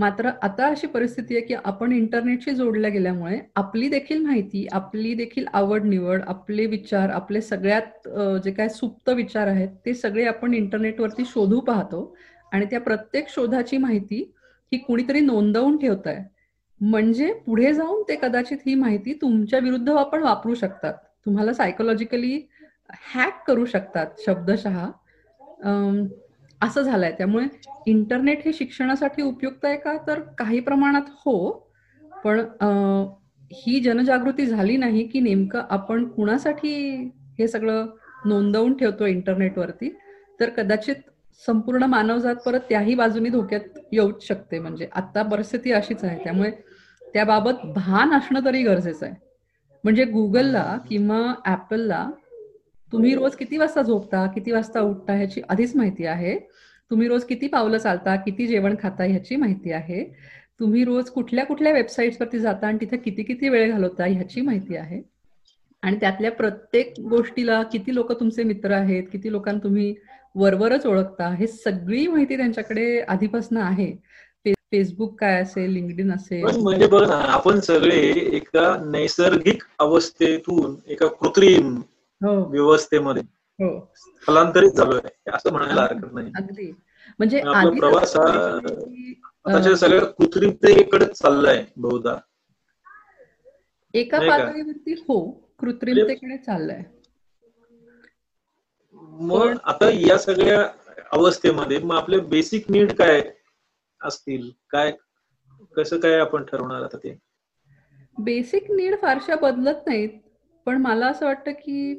मात्र 0.00 0.30
आता 0.42 0.66
अशी 0.66 0.86
परिस्थिती 0.86 1.36
आहे 1.36 1.44
की 1.46 1.54
आपण 1.64 1.92
इंटरनेटशी 1.92 2.50
जोडल्या 2.50 2.90
गेल्यामुळे 2.90 3.38
आपली 3.56 3.88
देखील 3.88 4.22
माहिती 4.26 4.66
आपली 4.72 5.12
देखील 5.14 5.46
आवड 5.52 5.84
निवड 5.84 6.22
आपले 6.26 6.66
विचार 6.66 7.10
आपले 7.10 7.40
सगळ्यात 7.40 8.08
जे 8.44 8.52
काय 8.52 8.68
सुप्त 8.68 9.10
विचार 9.10 9.46
आहेत 9.46 9.68
ते 9.86 9.94
सगळे 9.94 10.24
आपण 10.26 10.54
इंटरनेटवरती 10.54 11.24
शोधू 11.24 11.60
पाहतो. 11.60 12.14
आणि 12.52 12.66
त्या 12.70 12.80
प्रत्येक 12.80 13.28
शोधाची 13.28 13.76
माहिती 13.76 14.22
ही 14.72 14.78
कुणीतरी 14.78 15.20
नोंदवून 15.20 15.76
ठेवत 15.78 16.06
आहे 16.06 16.24
म्हणजे 16.80 17.32
पुढे 17.46 17.72
जाऊन 17.74 18.02
ते 18.08 18.16
कदाचित 18.22 18.58
ही 18.66 18.74
माहिती 18.74 19.12
तुमच्या 19.20 19.58
विरुद्ध 19.58 19.88
आपण 19.90 20.22
वापरू 20.22 20.54
शकतात. 20.54 20.94
तुम्हाला 21.26 21.52
सायकोलॉजिकली 21.52 22.40
हॅक 23.14 23.42
करू 23.46 23.64
शकतात 23.64 24.20
शब्दशः. 24.26 24.86
असं 26.60 26.82
झालंय. 26.82 27.12
त्यामुळे 27.12 27.46
इंटरनेट 27.86 28.42
हे 28.44 28.52
शिक्षणासाठी 28.52 29.22
उपयुक्त 29.22 29.64
आहे 29.64 29.76
का? 29.76 29.96
तर 30.06 30.20
काही 30.38 30.60
प्रमाणात 30.60 31.02
हो. 31.26 31.48
पण 32.24 32.40
ही 33.52 33.80
जनजागृती 33.80 34.46
झाली 34.46 34.76
नाही 34.76 35.06
की 35.08 35.20
नेमकं 35.20 35.62
आपण 35.70 36.04
कुणासाठी 36.08 36.72
हे 37.38 37.48
सगळं 37.48 37.86
नोंदवून 38.26 38.76
ठेवतो 38.76 39.06
इंटरनेटवरती? 39.06 39.88
तर 40.40 40.48
कदाचित 40.48 40.94
संपूर्ण 41.46 41.84
मानवजात 41.84 42.36
परत 42.46 42.60
त्याही 42.68 42.94
बाजूनी 42.94 43.28
धोक्यात 43.28 43.78
येऊच 43.92 44.26
शकते. 44.26 44.58
म्हणजे 44.58 44.88
आता 44.92 45.22
परिस्थिती 45.22 45.72
अशीच 45.72 46.04
आहे. 46.04 46.18
त्यामुळे 46.24 46.50
त्याबाबत 47.14 47.64
भान 47.74 48.12
असणं 48.14 48.44
तरी 48.44 48.62
गरजेचं 48.62 49.06
आहे. 49.06 49.14
म्हणजे 49.84 50.04
गुगलला 50.04 50.78
किंवा 50.88 51.34
ऍपलला 51.46 52.10
तुम्ही 52.92 53.14
रोज 53.14 53.34
किती 53.36 53.56
वाजता 53.56 53.82
झोपता 53.82 54.26
किती 54.26 54.52
वाजता 54.52 54.80
उठता 54.80 55.12
ह्याची 55.12 55.40
आधीच 55.48 55.74
माहिती 55.76 56.06
आहे. 56.06 56.38
तुम्ही 56.90 57.08
रोज 57.08 57.24
किती 57.24 57.46
पावलं 57.48 57.78
चालता 57.78 58.16
किती 58.16 58.46
जेवण 58.46 58.74
खाता 58.82 59.04
ह्याची 59.04 59.36
माहिती 59.36 59.72
आहे. 59.72 60.04
तुम्ही 60.60 60.84
रोज 60.84 61.10
कुठल्या 61.10 61.44
कुठल्या 61.44 61.72
वेबसाईट्सवरती 61.72 62.38
जाता 62.38 62.66
आणि 62.66 62.78
तिथे 62.80 62.96
किती 62.96 63.22
किती 63.22 63.48
वेळ 63.48 63.72
घालवता 63.72 64.04
ह्याची 64.04 64.40
माहिती 64.40 64.76
आहे. 64.76 65.00
आणि 65.82 65.96
त्यातल्या 65.96 66.30
प्रत्येक 66.32 66.94
गोष्टीला 67.00 67.62
किती 67.62 67.94
लोक 67.94 68.12
तुमचे 68.12 68.42
मित्र 68.42 68.72
आहेत 68.72 69.04
किती 69.12 69.32
लोकांना 69.32 69.64
तुम्ही 69.64 69.94
वरवरच 70.34 70.86
ओळखता 70.86 71.28
हे 71.28 71.46
सगळी 71.46 72.06
माहिती 72.06 72.36
त्यांच्याकडे 72.36 73.00
आधीपासून 73.00 73.58
आहे. 73.58 73.92
फेसबुक 74.46 75.20
काय 75.20 75.40
असेल 75.42 75.70
लिंकडिन 75.70 76.12
असेल. 76.12 76.44
म्हणजे 76.62 76.86
बघ 76.86 77.02
ना 77.08 77.14
आपण 77.14 77.60
सगळे 77.60 78.00
एका 78.36 78.76
नैसर्गिक 78.84 79.62
अवस्थेतून 79.78 80.76
एका 80.86 81.06
कृत्रिम 81.06 81.76
हो. 82.20 82.50
व्यवस्थेमध्ये 82.50 83.22
हो. 83.60 83.70
स्थलांतरित 83.96 84.70
झालोय. 84.72 85.00
असं 85.30 85.52
म्हणायला 85.52 85.82
हरकत 85.82 86.12
नाही. 86.12 86.32
अगदी. 86.36 86.70
म्हणजे 87.18 87.40
आपला 87.44 87.70
प्रवास 87.72 88.16
हा 88.16 89.74
सगळ्या 89.74 90.04
कृत्रिमतेकडे 90.08 91.06
चाललाय 91.06 91.64
बहुधा. 91.78 92.16
एका 93.94 94.20
पातळीवरती 94.22 94.94
हो 95.00 95.18
कृत्रिमतेकडे 95.60 96.36
चाललाय. 96.38 96.82
मग 99.22 99.56
आता 99.64 99.88
या 99.90 100.16
सगळ्या 100.18 100.60
अवस्थेमध्ये 101.12 101.78
मग 101.80 101.96
आपले 101.96 102.18
बेसिक 102.28 102.70
नीड 102.70 102.92
काय 102.94 103.20
असतील? 104.00 104.50
काय 104.70 104.92
कसं 105.76 106.00
काय 106.00 106.18
आपण 106.20 106.44
ठरवणार 106.44 106.82
आता 106.82 106.96
ते? 106.98 107.16
बेसिक 108.18 108.70
नीड 108.70 108.96
फारशा 108.98 109.36
बदलत 109.38 109.84
नाहीत. 109.86 110.20
पण 110.66 110.76
मला 110.78 111.06
असं 111.06 111.26
वाटतं 111.26 111.52
की 111.54 111.94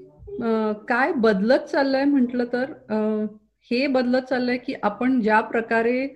काय 0.90 1.12
बदलत 1.14 1.60
चाललंय 1.60 2.04
म्हटलं 2.06 2.46
तर 2.54 2.72
हे 3.72 3.88
बदलत 3.88 4.22
चाललंय 4.22 4.58
की 4.58 4.74
आपण 4.84 5.20
ज्या 5.22 5.42
प्रकारे 5.42 6.08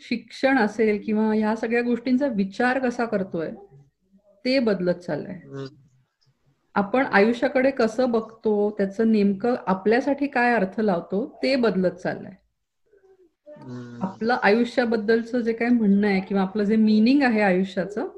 शिक्षण 0.00 0.58
असेल 0.58 1.02
किंवा 1.06 1.32
ह्या 1.32 1.54
सगळ्या 1.56 1.82
गोष्टींचा 1.82 2.26
विचार 2.26 2.78
कसा 2.78 3.04
करतोय 3.04 3.50
ते 4.44 4.58
बदलत 4.58 4.94
चाललंय. 4.94 5.66
आपण 6.74 7.04
आयुष्याकडे 7.06 7.70
कसं 7.70 8.10
बघतो 8.10 8.70
त्याचं 8.78 9.12
नेमकं 9.12 9.54
आपल्यासाठी 9.66 10.26
काय 10.26 10.54
अर्थ 10.54 10.80
लावतो 10.80 11.24
ते 11.42 11.56
बदलत 11.56 11.90
चाललंय. 11.90 12.32
आपलं 14.02 14.36
आयुष्याबद्दलचं 14.42 15.40
जे 15.40 15.52
काही 15.52 15.70
म्हणणं 15.70 16.06
आहे 16.06 16.20
किंवा 16.20 16.42
आपलं 16.42 16.64
जे 16.64 16.76
मिनिंग 16.76 17.22
आहे 17.22 17.40
आयुष्याचं 17.40 18.08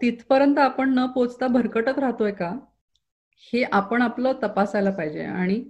तिथपर्यंत 0.00 0.58
आपण 0.58 0.94
न 0.94 1.06
पोचता 1.06 1.46
भरकटत 1.46 1.98
राहतोय 1.98 2.32
का? 2.32 2.52
हे 3.42 3.62
आपण 3.72 4.02
आपलं 4.02 4.32
तपासायला 4.42 4.90
पाहिजे. 4.90 5.24
आणि 5.24 5.62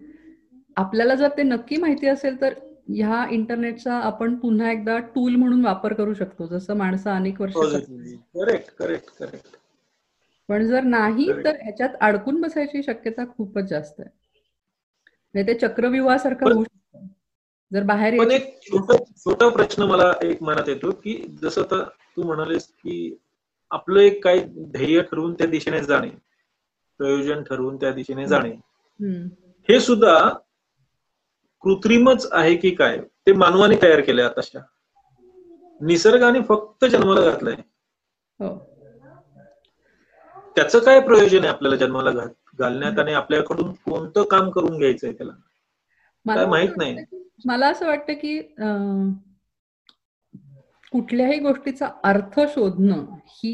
आपल्याला 0.76 1.14
जर 1.14 1.28
ते 1.36 1.42
नक्की 1.42 1.76
माहिती 1.76 2.06
असेल 2.06 2.40
तर 2.40 2.54
ह्या 2.88 3.24
इंटरनेटचा 3.30 3.94
आपण 3.96 4.34
पुन्हा 4.34 4.70
एकदा 4.72 4.98
टूल 5.14 5.34
म्हणून 5.36 5.64
वापर 5.64 5.92
करू 5.92 6.14
शकतो. 6.14 6.46
जसं 6.46 6.76
माणसं 6.76 7.10
अनेक 7.10 7.40
वर्ष 7.40 7.54
करेक्ट 7.56 8.70
करेक्ट 8.78 9.10
करेक्ट 9.18 9.56
पण 10.48 10.66
जर 10.66 10.82
नाही 10.82 11.30
तर 11.44 11.56
ह्याच्यात 11.62 11.88
अडकून 12.00 12.40
बसायची 12.40 12.82
शक्यता 12.82 13.24
खूपच 13.26 13.64
जास्त 13.64 14.00
आहे. 14.00 14.08
म्हणजे 15.34 15.52
ते 15.52 15.58
चक्रव्यूहासारखं 15.58 16.52
होऊ 16.52 16.64
शकतं. 16.64 17.06
जर 17.72 17.82
बाहेर 17.82 18.18
पण 18.18 18.30
एक 18.30 18.58
छोटा 19.24 19.48
प्रश्न 19.48 19.82
मला 19.82 20.12
एक 20.22 20.42
मनात 20.42 20.68
येतो 20.68 20.90
की 20.94 21.14
जसं 21.42 21.62
तू 22.16 22.22
म्हणालेस 22.22 22.66
की 22.66 23.16
आपलं 23.70 24.00
एक 24.00 24.22
काही 24.24 24.40
ध्येय 24.72 25.00
ठरवून 25.02 25.34
त्या 25.34 25.46
दिशेने 25.46 25.80
जाणे. 25.80 26.10
प्रयोजन 27.00 27.42
ठरवून 27.42 27.76
त्या 27.76 27.92
दिशेने 27.92 28.26
जाणे. 28.26 28.50
हे 29.68 29.78
सुद्धा 29.80 30.18
कृत्रिमच 31.64 32.26
आहे 32.32 32.54
की 32.56 32.70
काय 32.70 32.98
ते 33.26 33.32
मानवाने 33.32 33.76
तयार 33.82 34.00
केले 34.00 34.22
तशा 34.38 34.60
निसर्गाने 35.80 36.40
फक्त 36.40 36.84
जन्माला 36.84 37.30
घातलंय. 37.30 37.54
हो. 38.40 38.54
त्याचं 40.56 40.78
काय 40.78 41.00
प्रयोजन 41.00 41.38
आहे 41.38 41.48
आपल्याला 41.48 41.76
जन्माला 41.76 42.10
घालण्यात 42.58 42.98
आणि 42.98 43.12
आपल्याकडून 43.12 43.72
कोणतं 43.84 44.22
काम 44.22 44.50
करून 44.50 44.78
घ्यायचंय 44.78 45.12
त्याला? 45.12 45.32
काय 46.26 46.46
माहीत 46.46 46.76
नाही. 46.76 46.96
मला 47.46 47.68
असं 47.68 47.86
वाटतं 47.86 48.12
की 48.12 48.38
कुठल्याही 50.92 51.38
गोष्टीचा 51.38 51.88
अर्थ 52.04 52.38
शोधणं 52.48 53.04
ही 53.28 53.52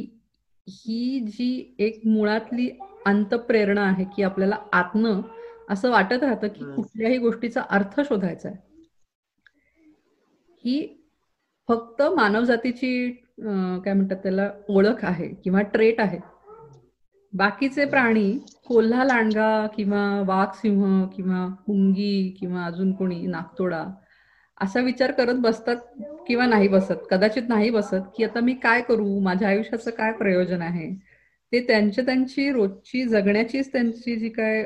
ही 0.68 1.20
जी 1.28 1.74
एक 1.78 2.00
मुळातली 2.06 2.68
अंतप्रेरणा 3.06 3.82
आहे 3.82 4.04
की 4.16 4.22
आपल्याला 4.22 4.56
आत्म 4.72 5.20
असं 5.70 5.90
वाटत 5.90 6.22
राहतं 6.22 6.48
की 6.48 6.64
कुठल्याही 6.76 7.18
गोष्टीचा 7.18 7.62
अर्थ 7.70 8.00
शोधायचा 8.00 8.48
आहे. 8.48 8.56
ही 10.64 10.86
फक्त 11.68 12.02
मानवजातीची 12.16 13.10
काय 13.84 13.92
म्हणतात 13.92 14.16
त्याला 14.16 14.50
ओळख 14.68 15.04
आहे 15.04 15.28
किंवा 15.44 15.60
ट्रेट 15.62 16.00
आहे. 16.00 16.18
बाकीचे 17.32 17.84
प्राणी 17.84 18.30
कोल्हा 18.66 19.04
लांडगा 19.04 19.66
किंवा 19.76 20.02
वाघ 20.26 20.48
सिंह 20.54 21.04
किंवा 21.16 21.46
मुंगी 21.68 22.36
किंवा 22.40 22.64
अजून 22.64 22.92
कोणी 22.92 23.26
नागतोडा 23.26 23.84
असा 24.60 24.80
विचार 24.80 25.10
करत 25.10 25.34
बसतात 25.34 25.76
किंवा 26.28 26.46
नाही 26.46 26.68
बसत 26.68 27.06
कदाचित 27.10 27.42
नाही 27.48 27.70
बसत 27.70 28.10
की 28.16 28.24
आता 28.24 28.40
मी 28.40 28.54
काय 28.54 28.80
करू 28.82 29.18
माझ्या 29.20 29.48
आयुष्याचं 29.48 29.90
काय 29.90 30.12
प्रयोजन 30.12 30.62
आहे? 30.62 30.88
ते 31.52 31.60
त्यांच्या 31.66 32.04
त्यांची 32.04 32.50
रोजची 32.52 33.02
जगण्याचीच 33.04 33.72
त्यांची 33.72 34.16
जी 34.16 34.28
काय 34.28 34.62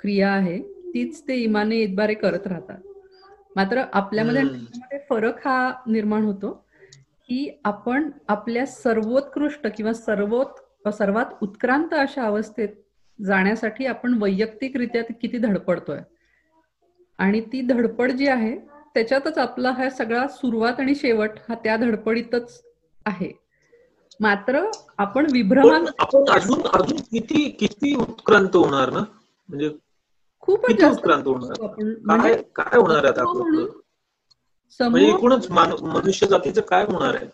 क्रिया 0.00 0.30
आहे 0.30 0.58
तीच 0.94 1.22
ते 1.28 1.36
इमाने 1.36 1.76
इतबारे 1.76 2.14
करत 2.14 2.46
राहतात. 2.46 2.78
मात्र 3.56 3.82
आपल्यामध्ये 3.92 4.98
फरक 5.10 5.46
हा 5.46 5.72
निर्माण 5.86 6.24
होतो 6.24 6.50
की 7.28 7.48
आपण 7.64 8.08
आपल्या 8.28 8.66
सर्वोत्कृष्ट 8.66 9.66
किंवा 9.76 9.92
सर्वोत् 9.92 10.88
सर्वात 10.92 11.42
उत्क्रांत 11.42 11.94
अशा 11.94 12.22
अवस्थेत 12.24 12.68
जाण्यासाठी 13.18 13.86
आपण 13.86 14.14
वैयक्तिकरित्या 14.22 15.02
किती 15.20 15.38
धडपडतोय. 15.38 15.98
आणि 17.18 17.40
ती 17.52 17.60
धडपड 17.60 18.10
जी 18.10 18.26
आहे 18.28 18.54
त्याच्यातच 18.94 19.38
आपला 19.38 19.70
हा 19.70 19.88
सगळा 19.90 20.26
सुरुवात 20.28 20.80
आणि 20.80 20.94
शेवट 20.94 21.30
हा 21.48 21.54
त्या 21.54 21.76
धडपडीतच 21.76 22.60
आहे. 23.06 23.30
मात्र 24.20 24.60
आपण 24.98 25.26
विभ्रमान 25.32 25.86
आपण 25.98 26.24
अजून 26.30 26.62
अजून 26.72 26.96
किती 27.10 27.48
किती 27.50 27.94
उत्क्रांत 27.96 28.56
होणार 28.56 28.90
ना? 28.92 29.00
म्हणजे 29.48 29.70
खूप 30.42 30.64
उत्क्रांत 30.70 31.26
होणार? 31.26 31.82
म्हणजे 32.04 32.34
काय 32.56 32.78
होणार 32.78 33.04
आहे 33.04 33.22
म्हणजे 34.80 35.06
एकूणच 35.08 35.50
मनुष्य 35.50 36.26
जातीचं 36.26 36.60
काय 36.60 36.84
होणार 36.84 37.14
आहे? 37.14 37.26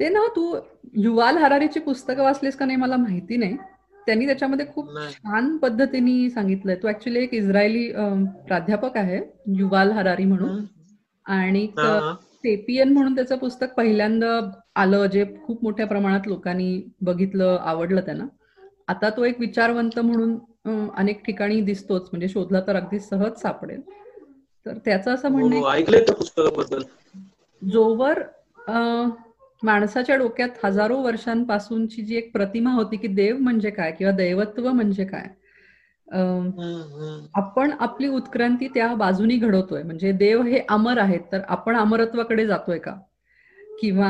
ते 0.00 0.08
ना 0.08 0.26
तू 0.36 0.54
युवाल 0.94 1.36
हरारीची 1.38 1.80
पुस्तकं 1.80 2.22
वाचलीस 2.22 2.56
का 2.56 2.64
नाही 2.64 2.76
मला 2.78 2.96
माहिती 2.96 3.36
नाही. 3.36 3.56
त्यांनी 4.06 4.26
त्याच्यामध्ये 4.26 4.66
खूप 4.74 4.88
छान 5.02 5.56
पद्धतीने 5.56 6.28
सांगितलंय. 6.30 6.74
तो 6.76 6.88
ऍक्च्युली 6.88 7.18
एक 7.18 7.34
इस्रायली 7.34 7.90
प्राध्यापक 8.46 8.96
आहे 8.96 9.20
युवाल 9.58 9.92
हरारी 9.92 10.24
म्हणून. 10.24 10.64
आणि 11.26 11.66
सेपियन 12.34 12.92
म्हणून 12.92 13.14
त्याचं 13.14 13.36
पुस्तक 13.38 13.74
पहिल्यांदा 13.76 14.40
आलं 14.76 15.06
जे 15.06 15.24
खूप 15.46 15.62
मोठ्या 15.64 15.86
प्रमाणात 15.86 16.26
लोकांनी 16.26 16.80
बघितलं 17.00 17.56
आवडलं 17.60 18.00
त्यांना. 18.00 18.24
आता 18.88 19.10
तो 19.10 19.24
एक 19.24 19.40
विचारवंत 19.40 19.98
म्हणून 19.98 20.88
अनेक 20.96 21.24
ठिकाणी 21.26 21.60
दिसतोच 21.60 22.08
म्हणजे 22.12 22.28
शोधला 22.28 22.60
तर 22.60 22.76
अगदी 22.76 22.98
सहज 23.00 23.40
सापडेल. 23.40 23.80
तर 24.66 24.78
त्याचं 24.84 25.14
असं 25.14 25.28
म्हणणं 25.28 25.56
हो, 25.56 25.62
जोवर 27.62 28.22
माणसाच्या 29.62 30.16
डोक्यात 30.16 30.64
हजारो 30.64 30.96
वर्षांपासूनची 31.02 32.02
जी 32.02 32.16
एक 32.16 32.32
प्रतिमा 32.32 32.72
होती 32.72 32.96
की 32.96 33.08
देव 33.08 33.36
म्हणजे 33.38 33.70
काय 33.70 33.92
किंवा 33.92 34.12
दैवत्व 34.12 34.68
म्हणजे 34.68 35.04
काय 35.04 35.28
आपण 37.34 37.70
आपली 37.80 38.08
उत्क्रांती 38.08 38.68
त्या 38.68 38.94
बाजूनी 38.94 39.36
घडवतोय. 39.36 39.82
म्हणजे 39.82 40.12
देव 40.12 40.42
हे 40.42 40.60
अमर 40.68 40.98
आहेत 40.98 41.20
तर 41.32 41.40
आपण 41.48 41.76
अमरत्वाकडे 41.76 42.46
जातोय 42.46 42.78
का? 42.78 42.94
किंवा 43.80 44.08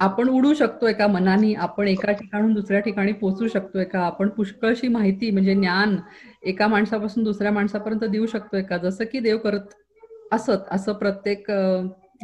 आपण 0.00 0.28
उडू 0.28 0.52
शकतोय 0.54 0.92
का 0.92 1.06
मनानी 1.06 1.52
आपण 1.54 1.88
एका 1.88 2.12
ठिकाणून 2.12 2.52
दुसऱ्या 2.54 2.80
ठिकाणी 2.80 3.12
पोहोचू 3.12 3.48
शकतोय 3.48 3.84
का 3.84 4.00
आपण 4.00 4.28
पुष्कळशी 4.28 4.88
माहिती 4.88 5.30
म्हणजे 5.30 5.54
ज्ञान 5.54 5.96
एका 6.42 6.66
माणसापासून 6.66 7.24
दुसऱ्या 7.24 7.52
माणसापर्यंत 7.52 8.04
देऊ 8.04 8.26
शकतोय 8.26 8.62
का 8.62 8.76
जसं 8.78 9.04
की 9.12 9.20
देव 9.20 9.38
करत 9.38 9.74
असत 10.32 10.72
असं 10.72 10.92
प्रत्येक 10.92 11.50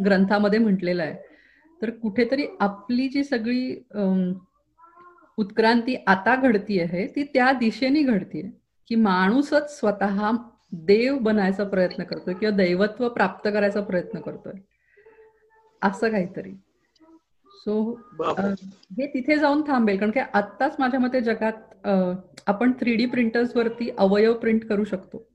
ग्रंथामध्ये 0.05 0.59
म्हटलेलं 0.59 1.03
आहे. 1.03 1.15
तर 1.83 1.91
कुठेतरी 1.93 2.47
आपली 2.61 3.09
जी 3.09 3.25
सगळी 3.25 3.75
उत्क्रांती 5.39 5.97
आता 6.07 6.35
घडती 6.37 6.81
आहे 6.81 7.07
ती 7.07 7.23
त्या 7.25 7.51
दिशेने 7.53 8.03
घडतीये 8.03 8.51
की 8.91 8.95
माणूसच 8.95 9.79
स्वतः 9.79 10.31
देव 10.87 11.19
बनायचा 11.19 11.65
प्रयत्न 11.65 12.05
करतोय 12.05 12.35
किंवा 12.35 12.57
दैवत्व 12.57 13.09
प्राप्त 13.09 13.49
करायचा 13.49 13.81
प्रयत्न 13.81 14.21
करतोय. 14.21 14.53
असं 15.85 16.11
काहीतरी. 16.11 16.53
सो 17.55 17.75
हे 18.99 19.07
तिथे 19.07 19.37
जाऊन 19.39 19.63
थांबेल 19.67 19.99
कारण 19.99 20.11
की 20.11 20.21
आत्ताच 20.21 20.77
माझ्या 20.79 21.01
मते 21.01 21.21
जगात 21.21 21.87
आपण 22.47 22.73
थ्री 22.81 22.95
डी 22.97 23.07
प्रिंटर्स 23.07 23.57
वरती 23.57 23.89
अवयव 23.99 24.35
प्रिंट 24.35 24.65
करू 24.65 24.85
शकतो. 24.85 25.27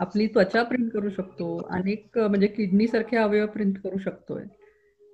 आपली 0.00 0.26
त्वचा 0.26 0.62
प्रिंट 0.62 0.90
करू 0.92 1.10
शकतो 1.10 1.56
अनेक 1.70 2.18
म्हणजे 2.18 2.46
किडनी 2.46 2.86
सारखे 2.86 3.16
अवयव 3.16 3.46
प्रिंट 3.46 3.78
करू 3.82 3.98
शकतोय. 3.98 4.44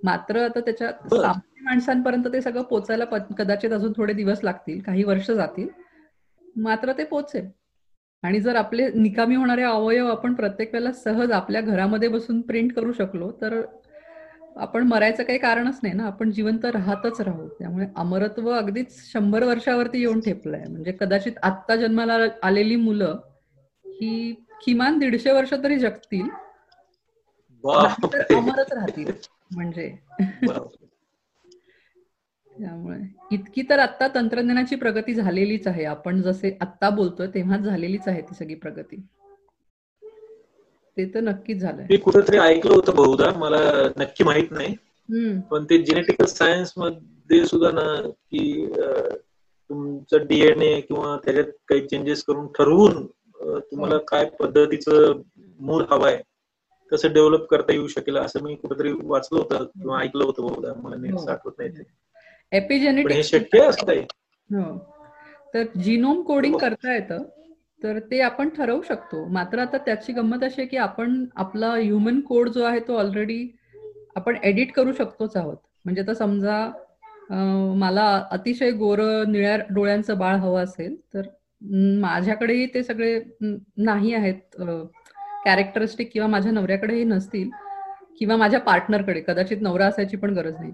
मात्र 0.05 0.45
आता 0.45 0.61
त्याच्या 0.61 0.91
सामान्य 0.93 1.65
माणसांपर्यंत 1.65 2.25
ते 2.33 2.41
सगळं 2.41 2.63
पोचायला 2.63 3.05
कदाचित 3.39 3.73
अजून 3.73 3.93
थोडे 3.97 4.13
दिवस 4.13 4.45
लागतील 4.45 4.81
काही 4.81 5.05
वर्ष 5.05 5.31
जातील. 5.31 5.69
मात्र 6.57 6.93
ते 6.99 7.05
पोचेल. 7.05 7.49
आणि 8.23 8.41
जर 8.41 8.57
आपले 8.57 8.89
निकामी 8.95 9.35
होणारे 9.35 9.63
अवयव 9.63 10.07
आपण 10.11 10.35
प्रत्येक 10.35 10.73
वेळेला 10.73 10.93
सहज 10.93 11.31
आपल्या 11.31 11.61
घरामध्ये 11.61 12.09
बसून 12.09 12.41
प्रिंट 12.41 12.73
करू 12.75 12.93
शकलो 12.93 13.31
तर 13.41 13.61
आपण 14.57 14.83
मरायचं 14.83 15.23
काही 15.23 15.39
कारणच 15.39 15.79
नाही 15.83 15.95
ना. 15.95 16.05
आपण 16.07 16.31
जिवंत 16.31 16.65
राहतच 16.65 17.21
राहू. 17.21 17.49
त्यामुळे 17.49 17.87
अमरत्व 17.97 18.51
अगदीच 18.51 19.13
शंभर 19.13 19.45
वर्षावरती 19.45 20.01
येऊन 20.01 20.21
ठेपलंय. 20.21 20.65
म्हणजे 20.69 20.93
कदाचित 21.01 21.33
आत्ता 21.43 21.77
जन्माला 21.77 22.19
आलेली 22.43 22.77
मुलं 22.77 23.19
ही 23.87 24.33
किमान 24.65 24.99
दीडशे 24.99 25.33
वर्ष 25.33 25.53
तरी 25.63 25.79
जगतील. 25.79 26.29
अमरच 28.35 28.73
राहतील. 28.73 29.13
म्हणजे. 29.55 29.99
त्यामुळे. 32.59 32.99
इतकी 33.33 33.63
तर 33.71 33.79
आता 33.79 34.09
तंत्रज्ञानाची 34.15 34.77
प्रगती 34.77 35.15
झालेलीच 35.15 35.67
आहे. 35.67 35.85
आपण 35.85 36.23
जसे 36.23 36.57
आत्ता 36.61 36.91
बोलतोय 36.91 37.27
तेव्हाच 37.27 37.61
झालेलीच 37.61 38.09
आहे 38.09 38.23
ती 38.23 38.35
सगळी 38.35 38.55
प्रगती. 38.55 38.97
ते 40.97 41.05
तर 41.15 41.21
नक्कीच 41.21 41.59
झालंय. 41.59 41.87
मी 41.91 41.97
कुठेतरी 41.97 42.39
ऐकलं 42.39 42.75
होतं 42.75 42.95
बहुधा. 42.97 43.31
मला 43.39 43.59
नक्की 43.97 44.25
माहीत 44.25 44.51
नाही. 44.51 44.75
पण 45.51 45.65
ते 45.65 45.79
जेनेटिकल 45.79 46.25
सायन्समध्ये 46.25 47.45
सुद्धा 47.47 47.71
ना 47.71 48.01
की 48.07 48.67
तुमचं 49.71 50.27
डीएनए 50.27 50.81
किंवा 50.81 51.17
त्याच्यात 51.25 51.47
काही 51.69 51.87
चेंजेस 51.87 52.23
करून 52.25 52.47
ठरवून 52.47 53.07
तुम्हाला 53.41 53.99
काय 53.99 54.25
पद्धतीचं 54.25 55.21
मूळ 55.61 55.83
हवाय 55.91 56.23
कसं 56.93 57.13
डेव्हलप 57.13 57.47
करता 57.47 57.73
येऊ 57.73 57.87
शकेल 57.87 58.17
असं 58.17 58.43
मी 58.43 58.55
कुठेतरी 58.55 58.93
वाचलं 59.03 59.39
होतं 59.39 59.65
किंवा 59.65 60.01
ऐकलं 60.01 60.25
होतं 60.25 60.43
बहुधा. 60.43 60.73
मला 60.83 60.97
नीट 60.97 61.13
हो. 61.13 61.27
आठवत 61.29 61.53
नाही 61.59 61.71
एपिजेनेटिक 62.53 63.23
शक्य 63.25 63.61
हो. 64.51 64.77
तर 65.55 65.65
जिनोम 65.83 66.23
कोडिंग 66.23 66.57
करता 66.59 66.95
येतं. 66.95 67.23
तर 67.83 67.99
ते 68.11 68.21
आपण 68.21 68.49
ठरवू 68.49 68.81
शकतो. 68.89 69.25
मात्र 69.33 69.59
आता 69.59 69.79
त्याची 69.87 70.13
गंमत 70.13 70.45
अशी 70.45 70.61
आहे 70.61 70.69
की 70.69 70.77
आपण 70.77 71.25
आपला 71.37 71.73
ह्युमन 71.75 72.21
कोड 72.21 72.49
जो 72.49 72.65
आहे 72.65 72.81
तो 72.89 72.97
ऑलरेडी 72.99 73.47
आपण 74.17 74.37
एडिट 74.45 74.73
करू 74.73 74.93
शकतोच 74.93 75.37
आहोत. 75.37 75.57
म्हणजे 75.85 76.03
आता 76.03 76.15
समजा 76.15 76.69
मला 77.77 78.05
अतिशय 78.31 78.71
गोर 78.71 79.01
निळ्या 79.29 79.57
डोळ्यांचं 79.71 80.19
बाळ 80.19 80.35
हवं 80.37 80.63
असेल 80.63 80.95
तर 81.15 81.23
माझ्याकडेही 82.01 82.67
ते 82.75 82.83
सगळे 82.83 83.19
नाही 83.77 84.15
आहेत 84.15 84.61
कॅरेक्टरिस्टिक 85.45 86.11
किंवा 86.13 86.29
माझ्या 86.29 86.53
नवऱ्याकडेही 86.53 87.05
नसतील 87.05 87.49
किंवा 88.19 88.37
माझ्या 88.37 88.61
पार्टनरकडे 88.61 89.21
कदाचित 89.21 89.63
नवरा 89.63 89.87
असायची 89.87 90.17
पण 90.17 90.35
गरज 90.35 90.55
नाही. 90.61 90.73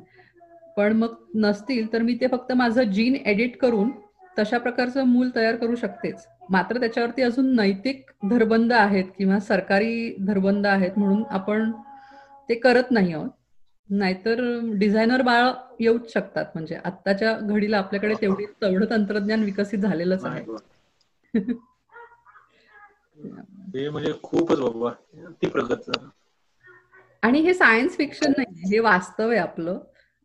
पण 0.76 0.92
मग 0.92 1.14
नसतील 1.34 1.92
तर 1.92 2.02
मी 2.02 2.14
ते 2.20 2.26
फक्त 2.26 2.52
माझं 2.52 2.82
जीन 2.82 3.14
एडिट 3.16 3.56
करून 3.56 3.90
तशा 4.38 4.58
प्रकारचं 4.58 5.04
मूल 5.04 5.30
तयार 5.36 5.56
करू 5.56 5.74
शकतेच. 5.74 6.26
मात्र 6.50 6.80
त्याच्यावरती 6.80 7.22
अजून 7.22 7.54
नैतिक 7.56 8.10
धरबंद 8.30 8.72
आहेत 8.72 9.04
किंवा 9.18 9.38
सरकारी 9.40 10.14
धरबंद 10.26 10.66
आहेत 10.66 10.98
म्हणून 10.98 11.22
आपण 11.30 11.70
ते 12.48 12.54
करत 12.54 12.90
नाही 12.90 13.12
आहोत. 13.12 13.30
नाहीतर 13.90 14.40
डिझायनर 14.78 15.22
बाळ 15.22 15.50
येऊच 15.80 16.12
शकतात. 16.12 16.44
म्हणजे 16.54 16.76
आत्ताच्या 16.84 17.38
घडीला 17.38 17.78
आपल्याकडे 17.78 18.14
तेवढी 18.20 18.44
तेवढं 18.62 18.90
तंत्रज्ञान 18.90 19.42
विकसित 19.42 19.78
झालेलंच 19.78 20.24
आहे. 20.24 20.44
म्हणजे 23.90 24.12
खूपच 24.22 24.60
बाबा 24.60 24.90
प्रगत. 25.42 25.90
आणि 27.22 27.40
हे 27.40 27.54
सायन्स 27.54 27.96
फिक्शन 27.96 28.32
नाही 28.36 28.72
हे 28.72 28.78
वास्तव 28.78 29.30
आहे 29.30 29.38
आपलं. 29.38 29.78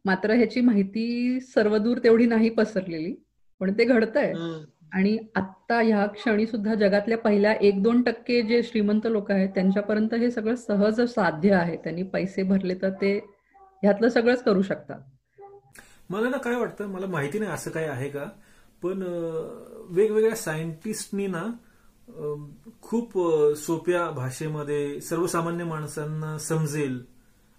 मात्र 0.07 0.33
ह्याची 0.33 0.61
माहिती 0.61 1.39
सर्वदूर 1.53 1.97
तेवढी 2.03 2.25
नाही 2.25 2.49
पसरलेली 2.49 3.13
पण 3.61 3.73
ते 3.77 3.83
घडतंय. 3.85 4.33
आणि 4.93 5.17
आता 5.35 5.79
ह्या 5.81 6.05
क्षणी 6.07 6.45
सुद्धा 6.47 6.75
जगातल्या 6.75 7.17
पहिल्या 7.17 7.53
एक 7.61 7.81
दोन 7.83 8.01
टक्के 8.01 8.41
जे 8.41 8.61
श्रीमंत 8.63 9.07
लोक 9.07 9.31
आहेत 9.31 9.49
त्यांच्यापर्यंत 9.55 10.13
हे 10.13 10.29
सगळं 10.31 10.55
सहज 10.55 11.01
साध्य 11.13 11.53
आहे. 11.53 11.75
त्यांनी 11.77 12.03
पैसे 12.03 12.43
भरले 12.43 12.75
तर 12.81 12.89
ते 13.01 13.17
ह्यातलं 13.83 14.09
सगळंच 14.09 14.43
करू 14.43 14.61
शकतात. 14.61 14.99
मला 16.09 16.29
ना 16.29 16.37
काय 16.37 16.55
वाटतं 16.55 16.87
मला 16.89 17.07
माहिती 17.07 17.39
नाही 17.39 17.51
असं 17.51 17.71
काय 17.71 17.87
आहे 17.87 18.09
का 18.09 18.25
पण 18.83 19.01
वेगवेगळ्या 19.89 20.35
सायंटिस्टनी 20.35 21.27
ना 21.27 21.43
खूप 22.81 23.17
सोप्या 23.57 24.09
भाषेमध्ये 24.11 24.99
सर्वसामान्य 25.01 25.63
माणसांना 25.63 26.37
समजेल. 26.37 26.99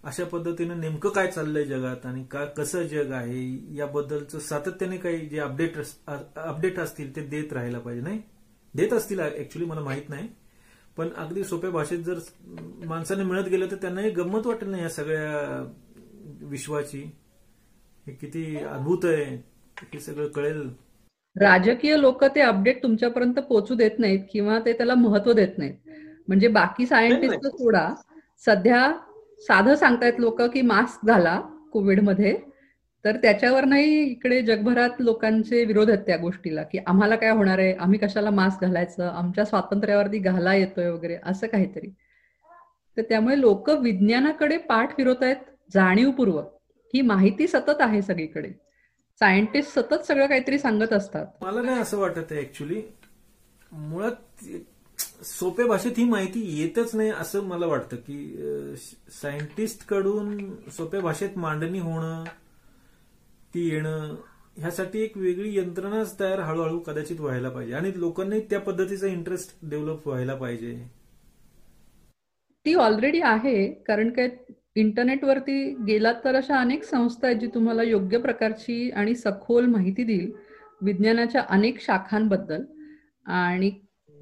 अशा 0.09 0.25
पद्धतीनं 0.25 0.81
नेमकं 0.81 1.09
काय 1.11 1.27
चाललंय 1.27 1.64
जगात 1.64 2.07
आणि 2.07 2.25
का 2.25 2.44
कसं 2.44 2.83
जग 2.83 3.11
आहे 3.12 3.40
याबद्दलचं 3.77 4.38
सातत्याने 4.38 4.97
काही 4.97 5.27
जे 5.27 5.38
अपडेट 5.38 5.77
अपडेट 6.09 6.79
असतील 6.79 7.16
ते 7.16 7.21
देत 7.21 7.53
राहायला 7.53 7.79
पाहिजे 7.79 8.03
नाही? 8.03 8.21
देत 8.75 8.92
असतील 8.92 9.21
ऍक्च्युली 9.21 9.66
मला 9.66 9.81
माहीत 9.81 10.09
नाही. 10.09 10.29
पण 10.97 11.09
अगदी 11.16 11.44
सोप्या 11.44 11.71
भाषेत 11.71 11.99
जर 11.99 12.18
माणसाने 12.87 13.25
मिळत 13.25 13.49
गेलं 13.49 13.71
तर 13.71 13.77
त्यांनाही 13.77 14.11
गंमत 14.11 14.47
वाटेल 14.47 14.68
ना 14.68 14.79
या 14.79 14.88
सगळ्या 14.88 15.62
विश्वाची. 16.42 17.01
हे 18.07 18.12
किती 18.14 18.57
अद्भुत 18.57 19.05
आहे 19.05 19.25
हे 19.83 20.01
सगळं 20.01 20.29
कळेल. 20.29 20.68
राजकीय 21.37 21.97
लोक 21.97 22.25
ते 22.25 22.40
अपडेट 22.40 22.83
तुमच्यापर्यंत 22.83 23.35
पोहोचू 23.38 23.75
देत 23.75 23.99
नाहीत 23.99 24.21
किंवा 24.33 24.59
ते 24.59 24.73
त्याला 24.73 24.94
महत्त्व 24.94 25.33
देत 25.33 25.59
नाहीत. 25.59 25.75
म्हणजे 26.29 26.49
बाकी 26.49 26.87
सायंटिस्ट 26.87 27.47
सोडा 27.47 27.88
सध्या 28.47 28.81
साधं 29.40 29.74
सांगतायत 29.74 30.12
लोक 30.18 30.42
की 30.42 30.62
मास्क 30.62 31.07
घाला 31.07 31.40
कोविडमध्ये. 31.72 32.38
तर 33.05 33.16
त्याच्यावर 33.16 33.64
नाही 33.64 34.03
इकडे 34.03 34.42
जगभरात 34.42 34.90
लोकांचे 34.98 35.64
विरोध 35.64 35.90
आहेत 35.90 36.03
त्या 36.07 36.16
गोष्टीला 36.16 36.62
की 36.62 36.79
आम्हाला 36.87 37.16
काय 37.16 37.31
होणार 37.31 37.59
आहे? 37.59 37.72
आम्ही 37.72 37.98
कशाला 37.98 38.31
मास्क 38.31 38.62
घालायचं? 38.62 39.09
आमच्या 39.09 39.44
स्वातंत्र्यावरती 39.44 40.18
घाला 40.18 40.55
येतोय 40.55 40.88
वगैरे 40.88 41.16
असं 41.24 41.46
काहीतरी. 41.46 41.94
तर 42.96 43.03
त्यामुळे 43.03 43.40
लोक 43.40 43.70
विज्ञानाकडे 43.70 44.57
पाठ 44.57 44.96
फिरवत 44.96 45.22
आहेत 45.22 45.37
जाणीवपूर्वक. 45.74 46.55
ही 46.94 47.01
माहिती 47.01 47.46
सतत 47.46 47.81
आहे 47.81 48.03
सगळीकडे. 48.03 48.48
सायंटिस्ट 49.20 49.79
सतत 49.79 50.05
सगळं 50.05 50.27
काहीतरी 50.27 50.59
सांगत 50.59 50.92
असतात. 50.92 51.27
मला 51.40 51.62
काय 51.62 51.81
असं 51.81 51.98
वाटत 51.98 52.33
आहे 52.33 52.40
ऍक्च्युली 52.40 52.83
मुळात 53.72 54.44
सोप्या 55.22 55.66
भाषेत 55.66 55.92
ही 55.98 56.04
माहिती 56.04 56.40
येतच 56.61 56.94
नाही 56.94 57.11
असं 57.11 57.44
मला 57.44 57.66
वाटतं 57.66 57.96
की 57.96 58.76
सायंटिस्टकडून 59.22 60.50
सोप्या 60.70 61.00
भाषेत 61.00 61.38
मांडणी 61.38 61.78
होणं 61.78 62.24
ती 63.54 63.68
येणं 63.68 64.14
ह्यासाठी 64.57 65.00
एक 65.00 65.16
वेगळी 65.16 65.57
यंत्रणाच 65.57 66.18
तयार 66.20 66.40
हळूहळू 66.40 66.78
कदाचित 66.78 67.20
व्हायला 67.20 67.48
पाहिजे. 67.48 67.74
आणि 67.74 67.92
लोकांनी 67.96 68.40
त्या 68.40 68.61
पद्धतीचा 68.61 69.07
इंटरेस्ट 69.07 69.59
डेव्हलप 69.62 70.09
व्हायला 70.09 70.35
पाहिजे. 70.35 70.72
ती 72.66 72.74
ऑलरेडी 72.74 73.20
आहे 73.20 73.72
कारण 73.87 74.11
काय 74.11 74.28
इंटरनेटवरती 74.74 75.74
गेलात 75.87 76.14
तर 76.24 76.35
अशा 76.35 76.59
अनेक 76.61 76.83
संस्था 76.85 77.26
आहेत 77.26 77.38
जी 77.38 77.46
तुम्हाला 77.46 77.83
योग्य 77.83 78.18
प्रकारची 78.18 78.90
आणि 78.90 79.14
सखोल 79.14 79.66
माहिती 79.66 80.04
देईल 80.04 80.33
विज्ञानाच्या 80.83 81.44
अनेक 81.48 81.81
शाखांबद्दल. 81.81 82.64
आणि 83.26 83.70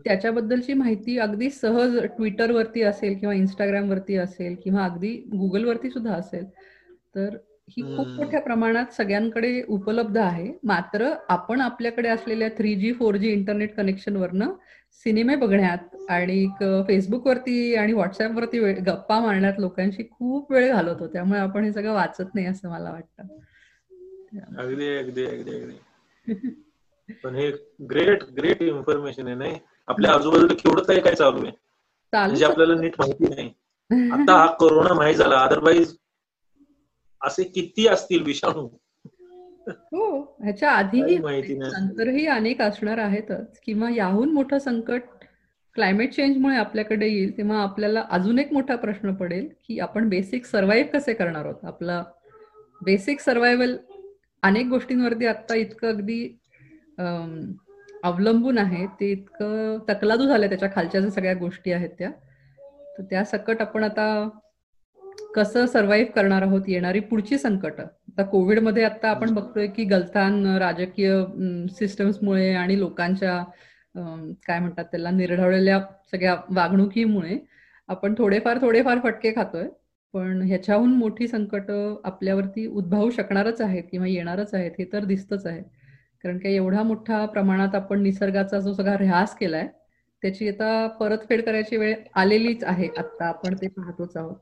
त्याच्याबद्दलची 0.06 0.74
माहिती 0.74 1.18
अगदी 1.18 1.50
सहज 1.50 1.98
ट्विटरवरती 1.98 2.82
असेल 2.82 3.18
किंवा 3.18 3.34
इंस्टाग्रामवरती 3.34 4.16
असेल 4.16 4.54
किंवा 4.64 4.84
अगदी 4.84 5.12
गुगलवरती 5.32 5.90
सुद्धा 5.90 6.12
असेल. 6.14 6.44
तर 7.14 7.36
ही 7.68 7.82
खूप 7.96 8.08
मोठ्या 8.08 8.40
प्रमाणात 8.40 8.92
सगळ्यांकडे 8.92 9.62
उपलब्ध 9.68 10.18
आहे. 10.18 10.52
मात्र 10.64 11.12
आपण 11.28 11.60
आपल्याकडे 11.60 12.08
असलेल्या 12.08 12.48
three 12.48 12.74
G 12.74 12.92
four 12.92 13.16
G 13.16 13.28
internet 13.28 13.74
कनेक्शनवरनं 13.74 14.52
सिनेमे 15.04 15.36
बघण्यात 15.36 16.10
आणि 16.10 16.46
फेसबुकवरती 16.88 17.74
आणि 17.74 17.92
व्हॉट्सअपवरती 17.92 18.72
गप्पा 18.72 19.20
मारण्यात 19.20 19.54
लोकांशी 19.58 20.02
खूप 20.02 20.52
वेळ 20.52 20.72
घालवतो 20.72 21.06
त्यामुळे 21.06 21.40
आपण 21.40 21.64
हे 21.64 21.72
सगळं 21.72 21.92
वाचत 21.92 22.34
नाही 22.34 22.46
असं 22.46 22.68
मला 22.68 22.90
वाटतं. 22.90 23.26
अगदी 24.58 24.96
अगदी 24.98 25.26
अगदी 25.26 25.60
अगदी. 25.60 25.78
पण 27.24 27.34
हे 27.34 27.50
ग्रेट 27.90 28.22
ग्रेट 28.36 28.62
इन्फॉर्मेशन 28.62 29.26
आहे 29.26 29.36
नाही? 29.36 29.54
आपल्या 29.88 30.12
आजूबाजूला 30.12 30.54
केवढं 30.54 30.82
काय 30.82 31.00
काय 31.00 31.14
चालू 31.14 31.44
आहे? 31.44 31.52
म्हणजे 32.12 32.44
आपल्याला 32.44 32.74
नीट 32.74 32.94
माहिती 32.98 33.28
नाही. 33.28 33.50
आता 34.12 34.32
हा 34.32 34.46
कोरोना 34.52 34.94
माहीत 34.94 35.14
झाला 35.14 35.38
अदरवाईज 35.40 35.94
असे 37.22 37.42
किती 37.44 37.86
असतील 37.88 38.22
विषाणू? 38.22 38.66
हो 39.68 40.20
ह्याच्या 40.42 40.70
आधीही 40.70 41.16
नंतरही 41.18 42.26
अनेक 42.26 42.60
असणार 42.62 42.98
आहेतच. 42.98 43.58
किंवा 43.64 43.90
याहून 43.90 44.32
मोठं 44.32 44.58
संकट 44.58 45.02
क्लायमेट 45.76 46.14
चेंजमुळे 46.14 46.56
आपल्याकडे 46.56 47.06
येईल 47.08 47.36
तेव्हा 47.36 47.62
आपल्याला 47.62 48.02
अजून 48.10 48.38
एक 48.38 48.52
मोठा 48.52 48.76
प्रश्न 48.76 49.14
पडेल 49.14 49.48
की 49.68 49.78
आपण 49.80 50.08
बेसिक 50.08 50.44
सर्व्हाइव्ह 50.46 50.90
कसे 50.90 51.14
करणार 51.14 51.44
आहोत? 51.44 51.64
आपला 51.64 52.02
बेसिक 52.80 53.20
सर्व्हायवल 53.20 53.76
अनेक 54.42 54.66
गोष्टींवरती 54.66 55.26
आता 55.26 55.54
इतकं 55.54 55.88
अगदी 55.88 56.22
अवलंबून 58.06 58.58
आहे 58.58 58.86
ते 59.00 59.10
इतकं 59.12 59.78
तकलादू 59.88 60.26
झालं 60.26 60.48
त्याच्या 60.48 60.68
खालच्या 60.74 61.00
ज्या 61.00 61.10
सगळ्या 61.10 61.34
गोष्टी 61.34 61.72
आहेत 61.72 61.90
त्या. 61.98 62.10
तर 62.98 63.02
त्या 63.10 63.24
सकट 63.24 63.60
आपण 63.60 63.84
आता 63.84 64.06
कसं 65.34 65.66
सर्व्हाइव्ह 65.66 66.10
करणार 66.12 66.42
आहोत 66.42 66.68
येणारी 66.68 67.00
पुढची 67.00 67.38
संकट. 67.38 67.80
आता 67.80 68.22
कोविडमध्ये 68.24 68.84
आता 68.84 69.08
आपण 69.10 69.32
बघतोय 69.34 69.66
की 69.66 69.84
गलथान 69.84 70.46
राजकीय 70.58 71.12
सिस्टम्समुळे 71.78 72.52
आणि 72.54 72.78
लोकांच्या 72.80 73.42
काय 74.46 74.58
म्हणतात 74.60 74.84
त्याला 74.84 75.10
निर्ढवलेल्या 75.10 75.80
सगळ्या 76.12 76.36
वागणुकीमुळे 76.50 77.38
आपण 77.88 78.14
थोडेफार 78.18 78.58
थोडेफार 78.62 78.98
फटके 79.04 79.32
खातोय. 79.36 79.68
पण 80.14 80.40
ह्याच्याहून 80.42 80.92
मोठी 80.96 81.26
संकट 81.28 81.70
आपल्यावरती 82.04 82.66
उद्भवू 82.66 83.10
शकणारच 83.10 83.60
आहेत 83.60 83.84
किंवा 83.90 84.06
येणारच 84.08 84.54
आहेत 84.54 84.70
हे 84.78 84.84
तर 84.92 85.04
दिसतच 85.04 85.46
आहे. 85.46 85.62
कारण 86.24 86.38
का 86.38 86.48
एवढा 86.48 86.82
मोठा 86.82 87.26
प्रमाणात 87.26 87.74
आपण 87.74 88.02
निसर्गाचा 88.02 88.60
जो 88.60 88.74
सगळा 88.74 88.94
ऱ्हास 89.00 89.36
केलाय 89.36 89.66
त्याची 90.22 90.48
आता 90.48 90.86
परतफेड 90.86 91.42
करायची 91.42 91.76
वेळ 91.76 91.94
आलेलीच 92.14 92.64
आहे. 92.64 92.88
आता 92.98 93.26
आपण 93.26 93.54
ते 93.54 93.68
पाहतोच 93.68 94.16
आहोत. 94.16 94.36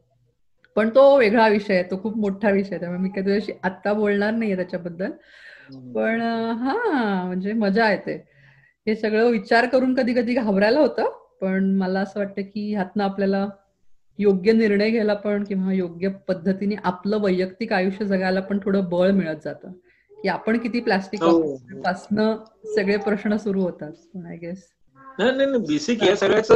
पण 0.76 0.88
तो 0.88 1.18
वेगळा 1.18 1.48
विषय 1.48 1.74
आहे 1.74 1.82
तो 1.82 2.02
खूप 2.02 2.16
मोठा 2.16 2.50
विषय 2.50 2.78
त्यामुळे 2.78 3.00
मी 3.00 3.08
काही 3.08 3.24
तुझ्याशी 3.24 3.52
आत्ता 3.62 3.92
बोलणार 3.92 4.30
नाहीये 4.30 4.56
त्याच्याबद्दल. 4.56 5.10
पण 5.94 6.20
हा 6.52 6.74
म्हणजे 7.26 7.52
मजा 7.52 7.90
येते. 7.90 8.24
हे 8.87 8.94
सगळं 8.94 9.30
विचार 9.30 9.66
करून 9.66 9.94
कधी 9.94 10.14
कधी 10.14 10.34
घाबरायला 10.34 10.80
होतं. 10.80 11.10
पण 11.40 11.74
मला 11.74 12.00
असं 12.00 12.20
वाटतं 12.20 12.42
की 12.42 12.74
ह्यातनं 12.74 13.04
आपल्याला 13.04 13.46
योग्य 14.18 14.52
निर्णय 14.52 14.90
घ्यायला 14.90 15.14
पण 15.14 15.44
किंवा 15.44 15.72
योग्य 15.72 16.08
पद्धतीने 16.08 16.74
आपलं 16.84 17.18
वैयक्तिक 17.20 17.72
आयुष्य 17.72 18.04
जगायला 18.04 18.40
पण 18.40 18.58
थोडं 18.64 18.84
बळ 18.84 19.10
मिळत 19.10 19.37
जातं. 19.44 19.72
की 20.24 20.28
आपण 20.28 20.58
किती 20.58 20.80
प्लास्टिक 20.80 21.22
हो. 21.22 21.56
पासनं 21.84 22.37
सगळे 22.74 22.96
प्रश्न 22.96 23.37
सुरू 23.37 23.62
होतात 23.62 24.16
आय 24.26 24.37
गेस 24.37 24.62
नाही 25.18 25.32
नाही 25.32 25.58
बेसिक 25.58 26.02
या 26.04 26.16
सगळ्याच 26.16 26.50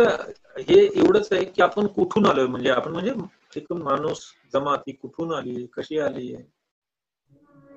हे 0.59 0.79
एवढंच 0.85 1.29
आहे 1.33 1.45
की 1.45 1.63
आपण 1.63 1.87
कुठून 1.87 2.27
आलोय? 2.27 2.47
म्हणजे 2.47 2.71
आपण 2.71 2.93
म्हणजे 2.93 3.13
एक 3.57 3.73
माणूस 3.73 4.21
जमाती 4.53 4.93
कुठून 4.93 5.33
आली 5.35 5.67
कशी 5.67 5.99
आली? 5.99 6.35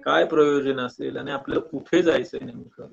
काय 0.04 0.26
प्रयोजन 0.26 0.80
असेल 0.80 1.18
आणि 1.18 1.32
आपल्याला 1.32 1.68
कुठे 1.70 2.02
जायचंय 2.04 2.46
नेमकं? 2.46 2.88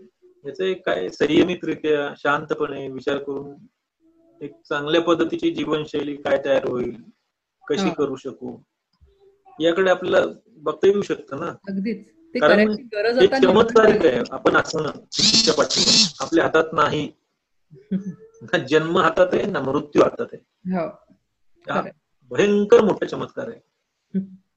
याच 0.45 0.61
एक 0.61 0.85
काय 0.87 1.09
संयमितरित्या 1.09 2.15
शांतपणे 2.17 2.89
विचार 2.89 3.19
करून 3.19 3.55
एक 4.41 4.53
चांगल्या 4.69 5.01
पद्धतीची 5.03 5.51
जीवनशैली 5.51 6.17
काय 6.17 6.43
तयार 6.45 6.69
होईल? 6.69 6.95
कशी 7.67 7.91
करू 7.91 8.17
शकू? 8.17 8.57
याकडे 9.61 9.91
आपल्याला 9.91 10.27
बघता 10.57 10.87
येऊ 10.89 11.03
शकतं 11.03 11.41
ना? 11.41 11.53
चमत्कारिक 12.35 14.07
आहे. 14.07 14.23
आपण 14.31 14.57
असणं 14.57 14.91
पाठी 15.53 16.15
आपल्या 16.21 16.45
हातात 16.45 16.65
नाही. 16.73 17.13
ना 18.43 18.59
जन्म 18.71 18.99
हातात 18.99 19.27
आहे 19.33 19.47
ना 19.47 19.61
मृत्यू 19.61 20.03
हातात 20.03 20.27
आहे. 20.33 20.73
हो. 20.77 21.89
भयंकर 22.31 22.81
मोठा 22.81 23.07
चमत्कार 23.07 23.49
आहे. 23.49 23.61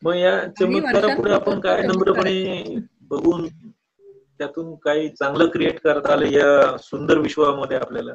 मग 0.04 0.16
या 0.16 0.48
चमत्कारापुढे 0.48 1.34
आपण 1.34 1.60
काय 1.60 1.82
नम्रपणे 1.82 2.76
बघून 3.02 3.48
त्यातून 4.38 4.76
काही 4.76 5.10
चांगलं 5.10 5.50
क्रिएट 5.50 5.80
करता 5.80 6.14
आलं 6.14 6.26
या 6.26 6.78
सुंदर 6.78 7.18
विश्वामध्ये 7.18 7.78
आपल्याला. 7.78 8.14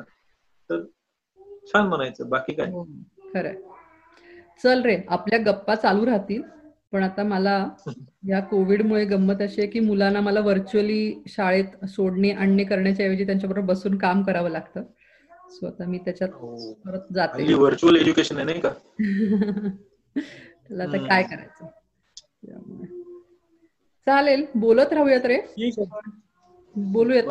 तर 0.70 0.82
छान 1.66 1.86
म्हणायचं. 1.86 2.28
बाकी 2.28 2.54
काय? 2.54 2.66
हो, 2.66 2.84
खरंय. 3.34 3.54
चल 4.62 4.82
रे 4.82 4.98
आपल्या 5.08 5.38
गप्पा 5.38 5.74
चालू 5.74 6.06
राहतील. 6.06 6.42
पण 6.92 7.02
आता 7.02 7.22
मला 7.22 7.68
या 8.28 8.40
कोविडमुळे 8.40 9.04
गंमत 9.04 9.42
अशी 9.42 9.60
आहे 9.60 9.70
की 9.70 9.80
मुलांना 9.80 10.20
मला 10.20 10.40
व्हर्च्युअली 10.40 11.22
शाळेत 11.28 11.84
सोडणे 11.84 12.30
आणणे 12.30 12.64
करण्याच्या 12.64 13.06
ऐवजी 13.06 13.26
त्यांच्याबरोबर 13.26 13.66
बसून 13.66 13.98
काम 13.98 14.22
करावं 14.22 14.50
लागतं. 14.50 14.82
सो 15.50 15.66
आता 15.66 15.84
मी 15.84 15.98
त्याच्यात 15.98 16.28
हो. 16.32 16.72
परत 16.72 17.12
जाते. 17.14 17.54
व्हर्च्युअल 17.54 17.96
एज्युकेशन 17.96 18.36
आहे 18.36 18.44
नाही 18.44 18.60
का? 18.60 18.70
त्याला 20.68 20.84
आता 20.84 21.06
काय 21.06 21.22
करायचं? 21.22 21.66
चालेल 24.06 24.44
बोलत 24.54 24.92
राहूयात 24.92 25.26
रे. 25.26 25.38
बोलूयात. 26.76 27.24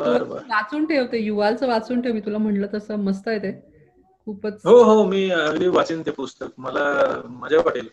वाचून 0.50 0.86
ठेवते 0.86 1.18
युवालचं 1.18 1.68
वाचून 1.68 2.02
ठेव. 2.02 2.13
मी 2.13 2.20
तुला 2.20 2.38
म्हणलं 2.38 2.68
तसं 2.74 2.96
मस्त 2.96 3.28
आहे 3.28 3.39
ते. 3.39 3.52
खूपच 4.26 4.65
हो 4.65 4.84
हो 4.84 5.04
मी 5.06 5.30
अगदी 5.30 5.68
वाचेन 5.68 6.02
ते 6.02 6.12
पुस्तक. 6.12 6.48
मला 6.58 7.22
मजा 7.26 7.58
वाटेल. 7.58 7.88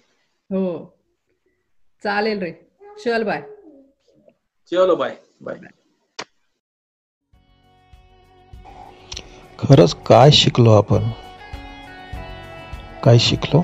हो. 0.51 0.99
चालेल 2.05 2.39
रे. 2.39 2.53
चल 3.05 3.23
बाय. 3.23 3.43
चलो 4.71 4.97
बाय. 4.97 5.17
बाय. 5.41 5.57
खरंच 9.59 9.95
काय 9.95 10.31
शिकलो 10.31 10.73
आपण? 10.73 11.11
काय 13.05 13.19
शिकलो? 13.19 13.63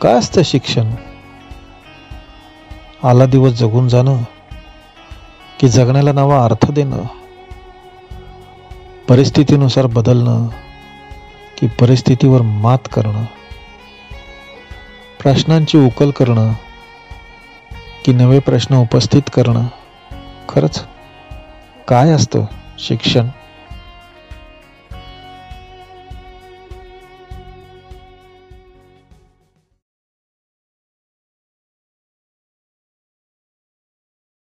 काय 0.00 0.14
असतं 0.14 0.42
शिक्षण? 0.42 0.94
आला 3.04 3.26
दिवस 3.26 3.52
जगून 3.52 3.88
जाणं 3.88 4.22
की 5.60 5.68
जगण्याला 5.68 6.12
नवा 6.12 6.44
अर्थ 6.44 6.70
देणं? 6.70 7.02
परिस्थितीनुसार 9.08 9.86
बदलणं 9.86 10.48
की 11.58 11.66
परिस्थितीवर 11.66 12.42
मात 12.42 12.88
करणं? 12.92 13.24
प्रश्नांची 15.22 15.78
उकल 15.78 16.10
करणं 16.10 16.52
की 18.04 18.12
नवे 18.12 18.38
प्रश्न 18.38 18.74
उपस्थित 18.74 19.22
करणं 19.32 19.66
खरंच? 20.48 20.84
काय 21.88 22.10
असतं 22.10 22.44
शिक्षण? 22.78 23.28